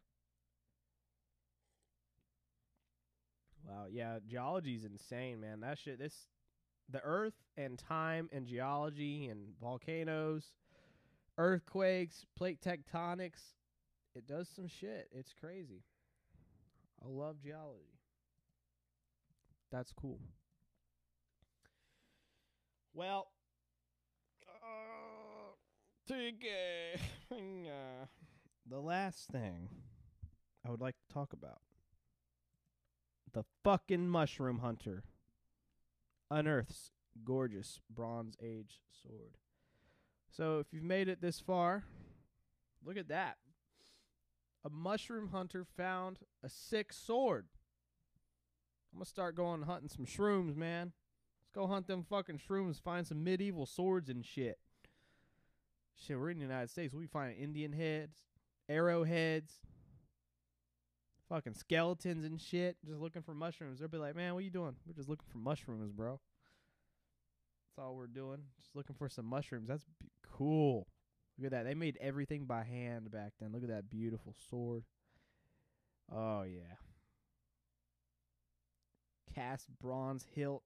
Wow, 3.68 3.86
yeah, 3.90 4.20
geology's 4.28 4.86
insane, 4.86 5.40
man. 5.40 5.62
That 5.62 5.80
shit 5.80 5.98
this 5.98 6.28
the 6.90 7.02
earth 7.02 7.34
and 7.58 7.78
time 7.78 8.30
and 8.32 8.46
geology 8.46 9.28
and 9.28 9.54
volcanoes, 9.62 10.54
earthquakes, 11.38 12.26
plate 12.36 12.60
tectonics, 12.62 13.54
it 14.16 14.28
does 14.28 14.48
some 14.48 14.68
shit. 14.68 15.10
It's 15.12 15.34
crazy. 15.34 15.84
I 17.04 17.08
love 17.08 17.42
geology. 17.42 18.00
That's 19.72 19.92
cool. 19.92 20.20
Well, 22.94 23.28
uh, 24.48 25.52
uh, 27.32 28.06
the 28.70 28.80
last 28.80 29.28
thing 29.28 29.70
I 30.66 30.70
would 30.70 30.80
like 30.80 30.96
to 30.96 31.14
talk 31.14 31.34
about 31.34 31.60
the 33.34 33.44
fucking 33.66 34.08
mushroom 34.08 34.60
hunter 34.60 35.04
unearths 36.30 36.92
gorgeous 37.24 37.80
Bronze 37.90 38.36
Age 38.42 38.82
sword. 39.02 39.38
So 40.30 40.60
if 40.60 40.68
you've 40.72 40.84
made 40.84 41.08
it 41.08 41.22
this 41.22 41.40
far, 41.40 41.84
look 42.84 42.98
at 42.98 43.08
that. 43.08 43.38
A 44.66 44.70
mushroom 44.70 45.30
hunter 45.30 45.66
found 45.78 46.20
a 46.44 46.50
sick 46.50 46.92
sword. 46.92 47.46
I'm 48.92 49.00
gonna 49.00 49.06
start 49.06 49.36
going 49.36 49.62
hunting 49.62 49.90
some 49.90 50.06
shrooms, 50.06 50.56
man. 50.56 50.92
Let's 51.42 51.52
go 51.54 51.68
hunt 51.68 51.88
them 51.88 52.04
fucking 52.04 52.40
shrooms, 52.40 52.82
find 52.82 53.06
some 53.06 53.24
medieval 53.24 53.66
swords 53.66 54.10
and 54.10 54.26
shit. 54.26 54.58
Shit, 55.96 56.20
we're 56.20 56.32
in 56.32 56.38
the 56.38 56.44
United 56.44 56.70
States. 56.70 56.94
We 56.94 57.08
find 57.08 57.38
Indian 57.38 57.72
heads, 57.72 58.18
arrowheads, 58.68 59.54
fucking 61.30 61.54
skeletons 61.54 62.26
and 62.26 62.40
shit, 62.40 62.78
just 62.86 63.00
looking 63.00 63.22
for 63.22 63.34
mushrooms. 63.34 63.80
They'll 63.80 63.88
be 63.88 63.98
like, 63.98 64.16
man, 64.16 64.34
what 64.34 64.44
you 64.44 64.50
doing? 64.50 64.76
We're 64.86 64.94
just 64.94 65.10
looking 65.10 65.28
for 65.32 65.38
mushrooms, 65.38 65.92
bro. 65.92 66.20
That's 67.76 67.86
all 67.86 67.96
we're 67.96 68.08
doing. 68.08 68.40
Just 68.62 68.76
looking 68.76 68.96
for 68.96 69.10
some 69.10 69.26
mushrooms. 69.26 69.68
That's 69.68 69.86
cool. 70.32 70.88
Look 71.38 71.48
at 71.48 71.52
that. 71.52 71.66
They 71.66 71.74
made 71.74 71.98
everything 72.00 72.46
by 72.46 72.64
hand 72.64 73.12
back 73.12 73.34
then. 73.40 73.52
Look 73.52 73.64
at 73.64 73.70
that 73.70 73.90
beautiful 73.90 74.34
sword. 74.50 74.84
Oh, 76.14 76.44
yeah. 76.44 76.76
Cast 79.34 79.68
bronze 79.82 80.26
hilt. 80.34 80.64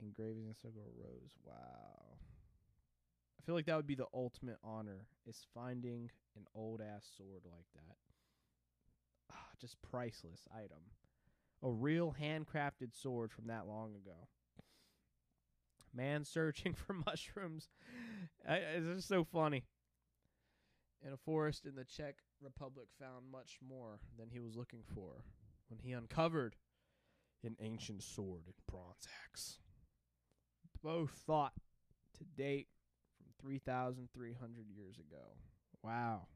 Engraving 0.00 0.48
a 0.50 0.54
circle 0.54 0.92
rose. 0.96 1.32
Wow. 1.44 2.18
I 3.38 3.42
feel 3.44 3.54
like 3.56 3.66
that 3.66 3.76
would 3.76 3.86
be 3.86 3.96
the 3.96 4.06
ultimate 4.14 4.58
honor 4.62 5.06
is 5.26 5.46
finding 5.52 6.10
an 6.36 6.44
old 6.54 6.80
ass 6.80 7.08
sword 7.16 7.42
like 7.44 7.66
that. 7.74 7.96
Just 9.62 9.80
priceless 9.80 10.40
item. 10.52 10.80
A 11.62 11.70
real 11.70 12.16
handcrafted 12.20 12.92
sword 12.92 13.30
from 13.30 13.46
that 13.46 13.68
long 13.68 13.94
ago. 13.94 14.26
Man 15.94 16.24
searching 16.24 16.74
for 16.86 16.94
mushrooms. 16.94 17.68
I, 18.46 18.56
it's 18.56 18.86
just 18.86 19.08
so 19.08 19.22
funny. 19.22 19.62
In 21.06 21.12
a 21.12 21.16
forest 21.16 21.64
in 21.64 21.76
the 21.76 21.84
Czech 21.84 22.16
Republic 22.40 22.88
found 23.00 23.30
much 23.30 23.58
more 23.64 24.00
than 24.18 24.30
he 24.30 24.40
was 24.40 24.56
looking 24.56 24.82
for 24.92 25.22
when 25.68 25.78
he 25.78 25.92
uncovered 25.92 26.56
an 27.44 27.56
ancient 27.60 28.02
sword 28.02 28.42
and 28.46 28.54
bronze 28.68 29.06
axe. 29.24 29.58
Both 30.82 31.10
thought 31.24 31.52
to 32.18 32.24
date 32.24 32.66
from 33.16 33.26
3,300 33.40 34.66
years 34.68 34.96
ago. 34.98 35.36
Wow. 35.84 36.26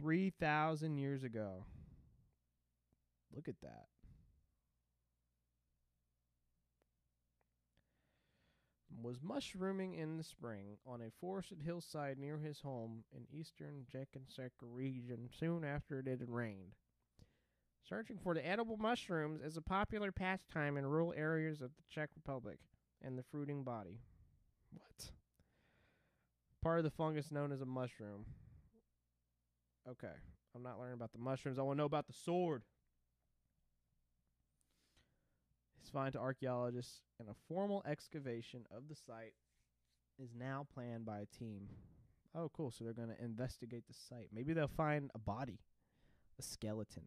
3,000 0.00 0.96
years 0.96 1.24
ago. 1.24 1.64
Look 3.34 3.48
at 3.48 3.60
that. 3.60 3.86
Was 9.02 9.22
mushrooming 9.22 9.94
in 9.94 10.16
the 10.16 10.24
spring 10.24 10.76
on 10.86 11.00
a 11.00 11.10
forested 11.20 11.58
hillside 11.64 12.18
near 12.18 12.38
his 12.38 12.60
home 12.60 13.04
in 13.14 13.26
eastern 13.30 13.86
Jakinsek 13.94 14.50
region 14.60 15.28
soon 15.38 15.64
after 15.64 15.98
it 15.98 16.06
had 16.06 16.28
rained. 16.28 16.74
Searching 17.88 18.18
for 18.22 18.34
the 18.34 18.46
edible 18.46 18.76
mushrooms 18.76 19.40
is 19.42 19.56
a 19.56 19.62
popular 19.62 20.12
pastime 20.12 20.76
in 20.76 20.86
rural 20.86 21.14
areas 21.16 21.60
of 21.60 21.70
the 21.76 21.82
Czech 21.88 22.10
Republic 22.14 22.58
and 23.02 23.18
the 23.18 23.22
fruiting 23.22 23.64
body. 23.64 24.00
What? 24.72 25.10
Part 26.62 26.78
of 26.78 26.84
the 26.84 26.90
fungus 26.90 27.30
known 27.30 27.52
as 27.52 27.62
a 27.62 27.66
mushroom. 27.66 28.26
Okay. 29.88 30.12
I'm 30.54 30.62
not 30.62 30.78
learning 30.78 30.94
about 30.94 31.12
the 31.12 31.18
mushrooms. 31.18 31.58
I 31.58 31.62
want 31.62 31.76
to 31.76 31.78
know 31.78 31.86
about 31.86 32.06
the 32.06 32.12
sword. 32.12 32.62
It's 35.80 35.90
find 35.90 36.12
to 36.12 36.18
archaeologists 36.18 37.02
and 37.18 37.28
a 37.28 37.34
formal 37.48 37.82
excavation 37.86 38.66
of 38.74 38.88
the 38.88 38.94
site 38.94 39.34
is 40.22 40.30
now 40.38 40.66
planned 40.74 41.06
by 41.06 41.20
a 41.20 41.26
team. 41.26 41.68
Oh, 42.34 42.50
cool. 42.54 42.70
So 42.70 42.84
they're 42.84 42.92
going 42.92 43.08
to 43.08 43.24
investigate 43.24 43.84
the 43.88 43.94
site. 43.94 44.28
Maybe 44.32 44.52
they'll 44.52 44.68
find 44.68 45.10
a 45.14 45.18
body, 45.18 45.58
a 46.38 46.42
skeleton. 46.42 47.04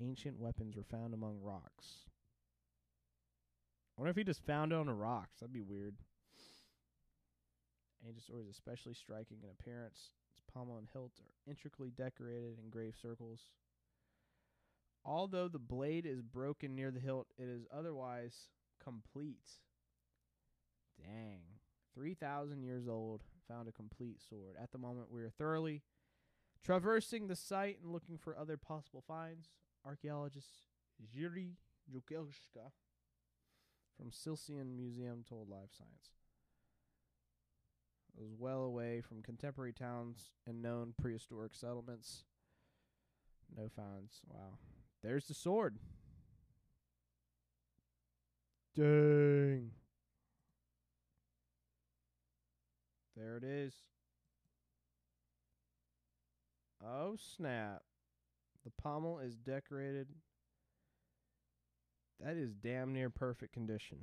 Ancient 0.00 0.38
weapons 0.38 0.76
were 0.76 0.82
found 0.82 1.14
among 1.14 1.40
rocks. 1.40 2.08
I 3.96 4.00
wonder 4.00 4.10
if 4.10 4.16
he 4.16 4.24
just 4.24 4.44
found 4.44 4.72
it 4.72 4.76
on 4.76 4.86
the 4.86 4.92
rocks. 4.92 5.38
That'd 5.40 5.52
be 5.52 5.62
weird. 5.62 5.94
Ancient 8.06 8.40
is 8.40 8.48
especially 8.48 8.94
striking 8.94 9.38
in 9.42 9.50
appearance. 9.50 10.10
Pommel 10.54 10.78
and 10.78 10.88
hilt 10.92 11.12
are 11.20 11.50
intricately 11.50 11.90
decorated 11.90 12.58
in 12.58 12.64
engraved 12.64 13.00
circles. 13.00 13.40
Although 15.04 15.48
the 15.48 15.58
blade 15.58 16.06
is 16.06 16.22
broken 16.22 16.74
near 16.74 16.90
the 16.90 17.00
hilt, 17.00 17.26
it 17.36 17.48
is 17.48 17.66
otherwise 17.72 18.48
complete. 18.82 19.58
Dang. 20.98 21.42
3,000 21.94 22.62
years 22.62 22.88
old, 22.88 23.22
found 23.46 23.68
a 23.68 23.72
complete 23.72 24.20
sword. 24.28 24.56
At 24.60 24.72
the 24.72 24.78
moment, 24.78 25.10
we 25.10 25.22
are 25.22 25.30
thoroughly 25.30 25.82
traversing 26.64 27.28
the 27.28 27.36
site 27.36 27.78
and 27.82 27.92
looking 27.92 28.18
for 28.18 28.36
other 28.36 28.56
possible 28.56 29.04
finds. 29.06 29.50
Archaeologist 29.84 30.48
Yuri 31.12 31.58
Jukelska 31.92 32.72
from 33.96 34.10
Silesian 34.10 34.76
Museum 34.76 35.24
told 35.28 35.48
Live 35.48 35.70
Science. 35.76 36.10
It 38.16 38.22
was 38.22 38.34
well 38.38 38.62
away 38.62 39.00
from 39.00 39.22
contemporary 39.22 39.72
towns 39.72 40.30
and 40.46 40.62
known 40.62 40.94
prehistoric 41.00 41.54
settlements. 41.54 42.24
No 43.56 43.68
finds. 43.68 44.20
Wow. 44.28 44.58
There's 45.02 45.26
the 45.26 45.34
sword. 45.34 45.76
Dang. 48.76 49.70
There 53.16 53.36
it 53.36 53.44
is. 53.44 53.74
Oh, 56.84 57.16
snap. 57.36 57.82
The 58.64 58.72
pommel 58.82 59.18
is 59.18 59.36
decorated. 59.36 60.08
That 62.20 62.36
is 62.36 62.54
damn 62.54 62.92
near 62.92 63.10
perfect 63.10 63.52
condition. 63.52 63.98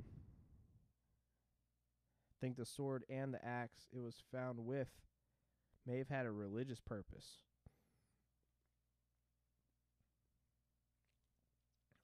Think 2.42 2.56
the 2.56 2.66
sword 2.66 3.04
and 3.08 3.32
the 3.32 3.44
axe 3.46 3.86
it 3.94 4.00
was 4.00 4.16
found 4.32 4.58
with 4.58 4.88
may 5.86 5.98
have 5.98 6.08
had 6.08 6.26
a 6.26 6.30
religious 6.30 6.80
purpose. 6.80 7.38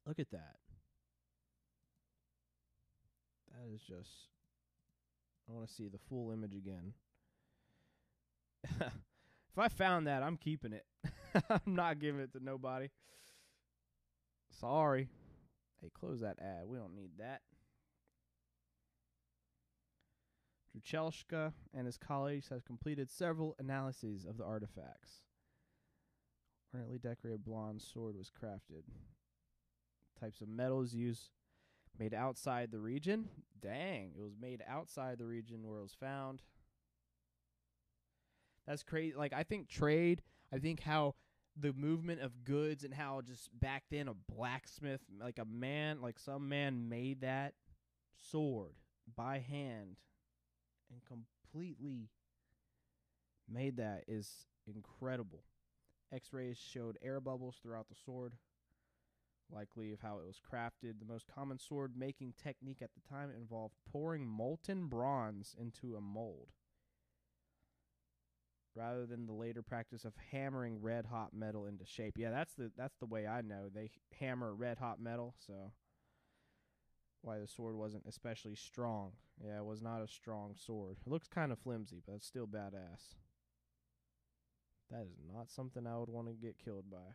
Look 0.06 0.20
at 0.20 0.30
that. 0.30 0.56
That 3.50 3.74
is 3.74 3.82
just. 3.82 4.10
I 5.48 5.52
want 5.52 5.66
to 5.68 5.74
see 5.74 5.88
the 5.88 5.98
full 6.08 6.30
image 6.30 6.54
again. 6.54 6.92
if 8.80 9.58
I 9.58 9.68
found 9.68 10.06
that, 10.06 10.22
I'm 10.22 10.36
keeping 10.36 10.72
it. 10.72 10.84
I'm 11.50 11.74
not 11.74 11.98
giving 11.98 12.20
it 12.20 12.32
to 12.34 12.44
nobody. 12.44 12.88
Sorry. 14.60 15.08
Hey, 15.80 15.90
close 15.98 16.20
that 16.20 16.38
ad. 16.40 16.66
We 16.66 16.78
don't 16.78 16.94
need 16.94 17.10
that. 17.18 17.40
Druchelska 20.78 21.52
and 21.74 21.86
his 21.86 21.96
colleagues 21.96 22.48
have 22.48 22.64
completed 22.64 23.10
several 23.10 23.54
analyses 23.58 24.24
of 24.24 24.38
the 24.38 24.44
artifacts. 24.44 25.22
Ornately 26.74 26.98
decorated 26.98 27.44
blonde 27.44 27.82
sword 27.82 28.16
was 28.16 28.30
crafted. 28.30 28.82
Types 30.20 30.40
of 30.40 30.48
metals 30.48 30.92
used 30.92 31.30
made 31.98 32.14
outside 32.14 32.70
the 32.70 32.80
region. 32.80 33.28
Dang, 33.60 34.12
it 34.16 34.22
was 34.22 34.36
made 34.40 34.62
outside 34.68 35.18
the 35.18 35.26
region 35.26 35.66
where 35.66 35.78
it 35.78 35.82
was 35.82 35.96
found. 35.98 36.42
That's 38.66 38.82
crazy. 38.82 39.16
Like 39.16 39.32
I 39.32 39.42
think 39.42 39.68
trade, 39.68 40.22
I 40.52 40.58
think 40.58 40.82
how 40.82 41.14
the 41.56 41.72
movement 41.72 42.20
of 42.20 42.44
goods 42.44 42.84
and 42.84 42.94
how 42.94 43.22
just 43.26 43.48
back 43.58 43.84
then 43.90 44.08
a 44.08 44.14
blacksmith, 44.14 45.00
like 45.20 45.38
a 45.38 45.44
man, 45.44 46.00
like 46.00 46.18
some 46.18 46.48
man 46.48 46.88
made 46.88 47.22
that 47.22 47.54
sword 48.30 48.74
by 49.16 49.38
hand 49.38 49.96
and 50.90 51.00
completely 51.04 52.10
made 53.48 53.76
that 53.76 54.04
is 54.06 54.46
incredible. 54.66 55.44
X 56.12 56.32
rays 56.32 56.58
showed 56.58 56.98
air 57.02 57.20
bubbles 57.20 57.56
throughout 57.62 57.88
the 57.88 57.94
sword, 57.94 58.34
likely 59.50 59.92
of 59.92 60.00
how 60.00 60.18
it 60.18 60.26
was 60.26 60.40
crafted. 60.40 60.98
The 60.98 61.12
most 61.12 61.26
common 61.26 61.58
sword 61.58 61.92
making 61.96 62.34
technique 62.42 62.82
at 62.82 62.90
the 62.94 63.08
time 63.08 63.30
involved 63.30 63.74
pouring 63.90 64.26
molten 64.26 64.86
bronze 64.86 65.54
into 65.58 65.96
a 65.96 66.00
mold 66.00 66.48
rather 68.78 69.06
than 69.06 69.26
the 69.26 69.32
later 69.32 69.60
practice 69.62 70.04
of 70.04 70.14
hammering 70.30 70.80
red 70.80 71.06
hot 71.06 71.34
metal 71.34 71.66
into 71.66 71.84
shape. 71.84 72.14
Yeah, 72.16 72.30
that's 72.30 72.54
the 72.54 72.70
that's 72.76 72.96
the 72.98 73.06
way 73.06 73.26
I 73.26 73.42
know. 73.42 73.68
They 73.74 73.90
hammer 74.20 74.54
red 74.54 74.78
hot 74.78 75.00
metal, 75.00 75.34
so 75.44 75.72
why 77.22 77.38
the 77.38 77.46
sword 77.46 77.74
wasn't 77.74 78.04
especially 78.08 78.54
strong. 78.54 79.12
Yeah, 79.44 79.58
it 79.58 79.64
was 79.64 79.82
not 79.82 80.02
a 80.02 80.08
strong 80.08 80.54
sword. 80.56 80.96
It 81.04 81.10
looks 81.10 81.28
kind 81.28 81.52
of 81.52 81.58
flimsy, 81.58 82.02
but 82.06 82.14
it's 82.14 82.26
still 82.26 82.46
badass. 82.46 83.14
That 84.90 85.02
is 85.02 85.18
not 85.32 85.50
something 85.50 85.86
I 85.86 85.98
would 85.98 86.08
want 86.08 86.28
to 86.28 86.34
get 86.34 86.58
killed 86.64 86.90
by. 86.90 87.14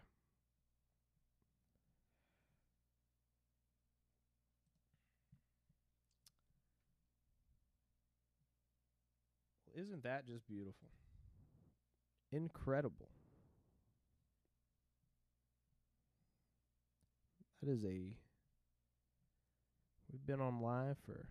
Isn't 9.75 10.03
that 10.03 10.27
just 10.27 10.47
beautiful? 10.47 10.87
Incredible. 12.31 13.09
That 17.61 17.71
is 17.71 17.83
a. 17.83 18.13
We've 20.13 20.25
been 20.27 20.41
on 20.41 20.61
live 20.61 20.97
for 21.07 21.25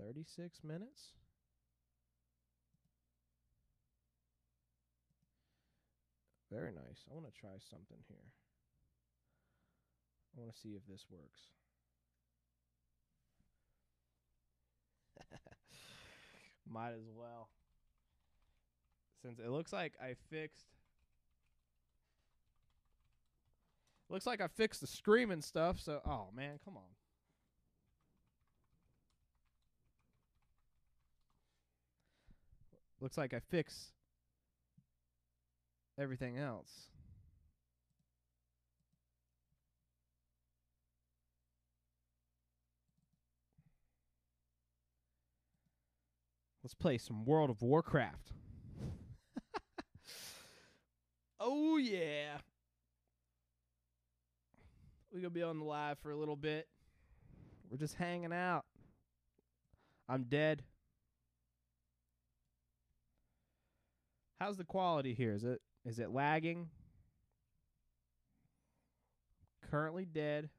36 0.00 0.60
minutes. 0.62 1.14
Very 6.52 6.70
nice. 6.70 7.04
I 7.10 7.14
want 7.14 7.26
to 7.26 7.32
try 7.32 7.50
something 7.58 7.98
here. 8.06 8.30
I 10.36 10.40
want 10.40 10.54
to 10.54 10.60
see 10.60 10.76
if 10.76 10.86
this 10.88 11.04
works. 11.10 11.40
Might 16.72 16.92
as 16.92 17.10
well. 17.18 17.48
Since 19.22 19.40
it 19.40 19.48
looks 19.48 19.72
like 19.72 19.94
I 20.00 20.14
fixed 20.30 20.68
Looks 24.08 24.26
like 24.26 24.40
I 24.40 24.48
fixed 24.48 24.80
the 24.80 24.86
screaming 24.86 25.40
stuff, 25.40 25.80
so 25.80 26.00
oh 26.06 26.28
man, 26.34 26.58
come 26.64 26.76
on. 26.76 26.82
Looks 33.00 33.18
like 33.18 33.34
I 33.34 33.40
fix 33.40 33.92
everything 35.98 36.38
else. 36.38 36.88
Let's 46.62 46.72
play 46.72 46.96
some 46.96 47.26
World 47.26 47.50
of 47.50 47.60
Warcraft. 47.60 48.32
oh 51.38 51.76
yeah. 51.76 52.38
We're 55.14 55.20
gonna 55.20 55.30
be 55.30 55.44
on 55.44 55.60
the 55.60 55.64
live 55.64 56.00
for 56.00 56.10
a 56.10 56.16
little 56.16 56.34
bit. 56.34 56.66
We're 57.70 57.76
just 57.76 57.94
hanging 57.94 58.32
out. 58.32 58.64
I'm 60.08 60.24
dead. 60.24 60.64
How's 64.40 64.56
the 64.56 64.64
quality 64.64 65.14
here? 65.14 65.32
Is 65.32 65.44
it 65.44 65.62
is 65.84 66.00
it 66.00 66.10
lagging? 66.10 66.68
Currently 69.70 70.04
dead. 70.04 70.50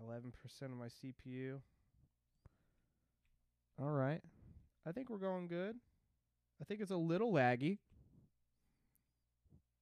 11% 0.00 0.32
of 0.62 0.70
my 0.70 0.86
CPU. 0.86 1.58
All 3.80 3.90
right. 3.90 4.20
I 4.86 4.92
think 4.92 5.10
we're 5.10 5.18
going 5.18 5.48
good. 5.48 5.74
I 6.60 6.64
think 6.64 6.80
it's 6.80 6.92
a 6.92 6.96
little 6.96 7.32
laggy. 7.32 7.78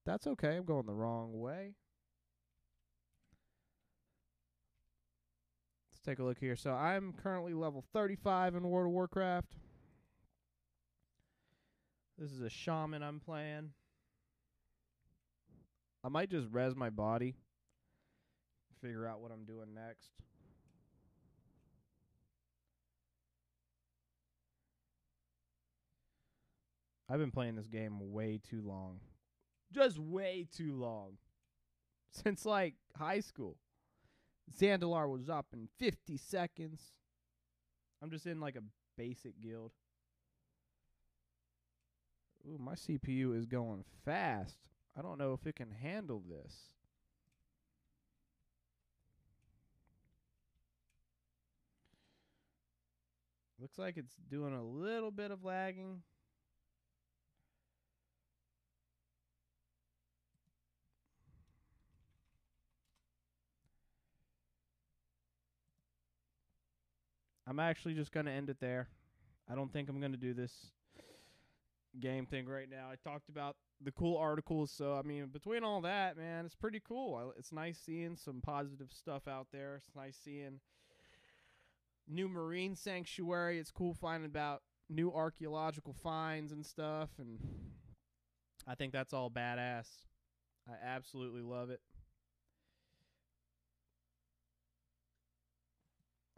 That's 0.07 0.29
okay. 0.29 0.57
I'm 0.57 0.65
going 0.65 0.87
the 0.87 0.95
wrong 0.95 1.41
way. 1.41 1.75
Let's 5.91 6.01
take 6.01 6.21
a 6.21 6.23
look 6.23 6.39
here. 6.39 6.55
So 6.55 6.71
I'm 6.73 7.13
currently 7.13 7.55
level 7.55 7.85
35 7.93 8.55
in 8.55 8.63
World 8.69 8.87
of 8.87 8.93
Warcraft. 8.93 9.57
This 12.17 12.31
is 12.31 12.41
a 12.41 12.49
shaman 12.49 13.03
I'm 13.03 13.19
playing. 13.19 13.73
I 16.05 16.09
might 16.09 16.31
just 16.31 16.47
res 16.53 16.77
my 16.77 16.89
body. 16.89 17.35
Figure 18.81 19.09
out 19.09 19.21
what 19.21 19.33
I'm 19.33 19.45
doing 19.45 19.75
next. 19.75 20.11
I've 27.11 27.19
been 27.19 27.33
playing 27.33 27.57
this 27.57 27.67
game 27.67 28.13
way 28.13 28.39
too 28.49 28.63
long. 28.65 29.01
Just 29.73 29.99
way 29.99 30.47
too 30.57 30.75
long. 30.75 31.19
Since 32.11 32.47
like 32.47 32.75
high 32.97 33.21
school. 33.21 33.57
Zandalar 34.59 35.11
was 35.11 35.29
up 35.29 35.47
in 35.53 35.69
50 35.79 36.17
seconds. 36.17 36.81
I'm 38.03 38.11
just 38.11 38.27
in 38.27 38.41
like 38.41 38.57
a 38.57 38.63
basic 38.97 39.41
guild. 39.41 39.73
Ooh, 42.47 42.59
my 42.59 42.75
CPU 42.75 43.37
is 43.37 43.47
going 43.47 43.85
fast. 44.05 44.59
I 44.97 45.03
don't 45.03 45.19
know 45.19 45.33
if 45.33 45.47
it 45.47 45.57
can 45.57 45.71
handle 45.71 46.23
this. 46.29 46.55
Looks 53.59 53.79
like 53.79 53.97
it's 53.97 54.15
doing 54.31 54.55
a 54.55 54.63
little 54.63 55.11
bit 55.11 55.31
of 55.31 55.43
lagging. 55.43 56.03
I'm 67.47 67.61
actually 67.61 67.95
just 67.95 68.13
going 68.13 68.27
to 68.27 68.33
end 68.33 68.51
it 68.51 68.59
there. 68.61 68.89
I 69.49 69.55
don't 69.55 69.73
think 69.73 69.89
I'm 69.89 70.01
going 70.01 70.13
to 70.13 70.19
do 70.19 70.35
this 70.35 70.53
game 72.01 72.27
thing 72.27 72.47
right 72.47 72.69
now. 72.69 72.89
I 72.91 72.97
talked 73.09 73.29
about 73.29 73.57
the 73.81 73.93
cool 73.93 74.17
articles, 74.17 74.71
so 74.71 74.95
I 74.95 75.03
mean, 75.03 75.27
between 75.27 75.63
all 75.63 75.81
that, 75.83 76.17
man, 76.17 76.45
it's 76.45 76.55
pretty 76.55 76.81
cool. 76.87 77.33
It's 77.39 77.53
nice 77.53 77.79
seeing 77.79 78.17
some 78.17 78.41
positive 78.41 78.91
stuff 78.93 79.29
out 79.29 79.49
there. 79.53 79.77
It's 79.77 79.95
nice 79.95 80.17
seeing 80.23 80.61
new 82.09 82.29
marine 82.29 82.75
sanctuary. 82.75 83.59
It's 83.59 83.71
cool 83.71 83.95
finding 83.95 84.27
about 84.27 84.63
new 84.89 85.13
archaeological 85.13 85.93
finds 85.93 86.53
and 86.53 86.65
stuff, 86.65 87.11
and 87.19 87.39
I 88.67 88.75
think 88.75 88.93
that's 88.93 89.13
all 89.13 89.31
badass. 89.31 89.87
I 90.69 90.75
absolutely 90.85 91.43
love 91.43 91.71
it. 91.71 91.81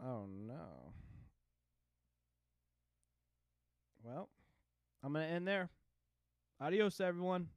Oh 0.01 0.27
no. 0.29 0.93
Well, 4.09 4.31
I'm 5.05 5.13
going 5.13 5.29
to 5.29 5.35
end 5.35 5.47
there. 5.47 5.69
Adios, 6.63 6.99
everyone. 6.99 7.49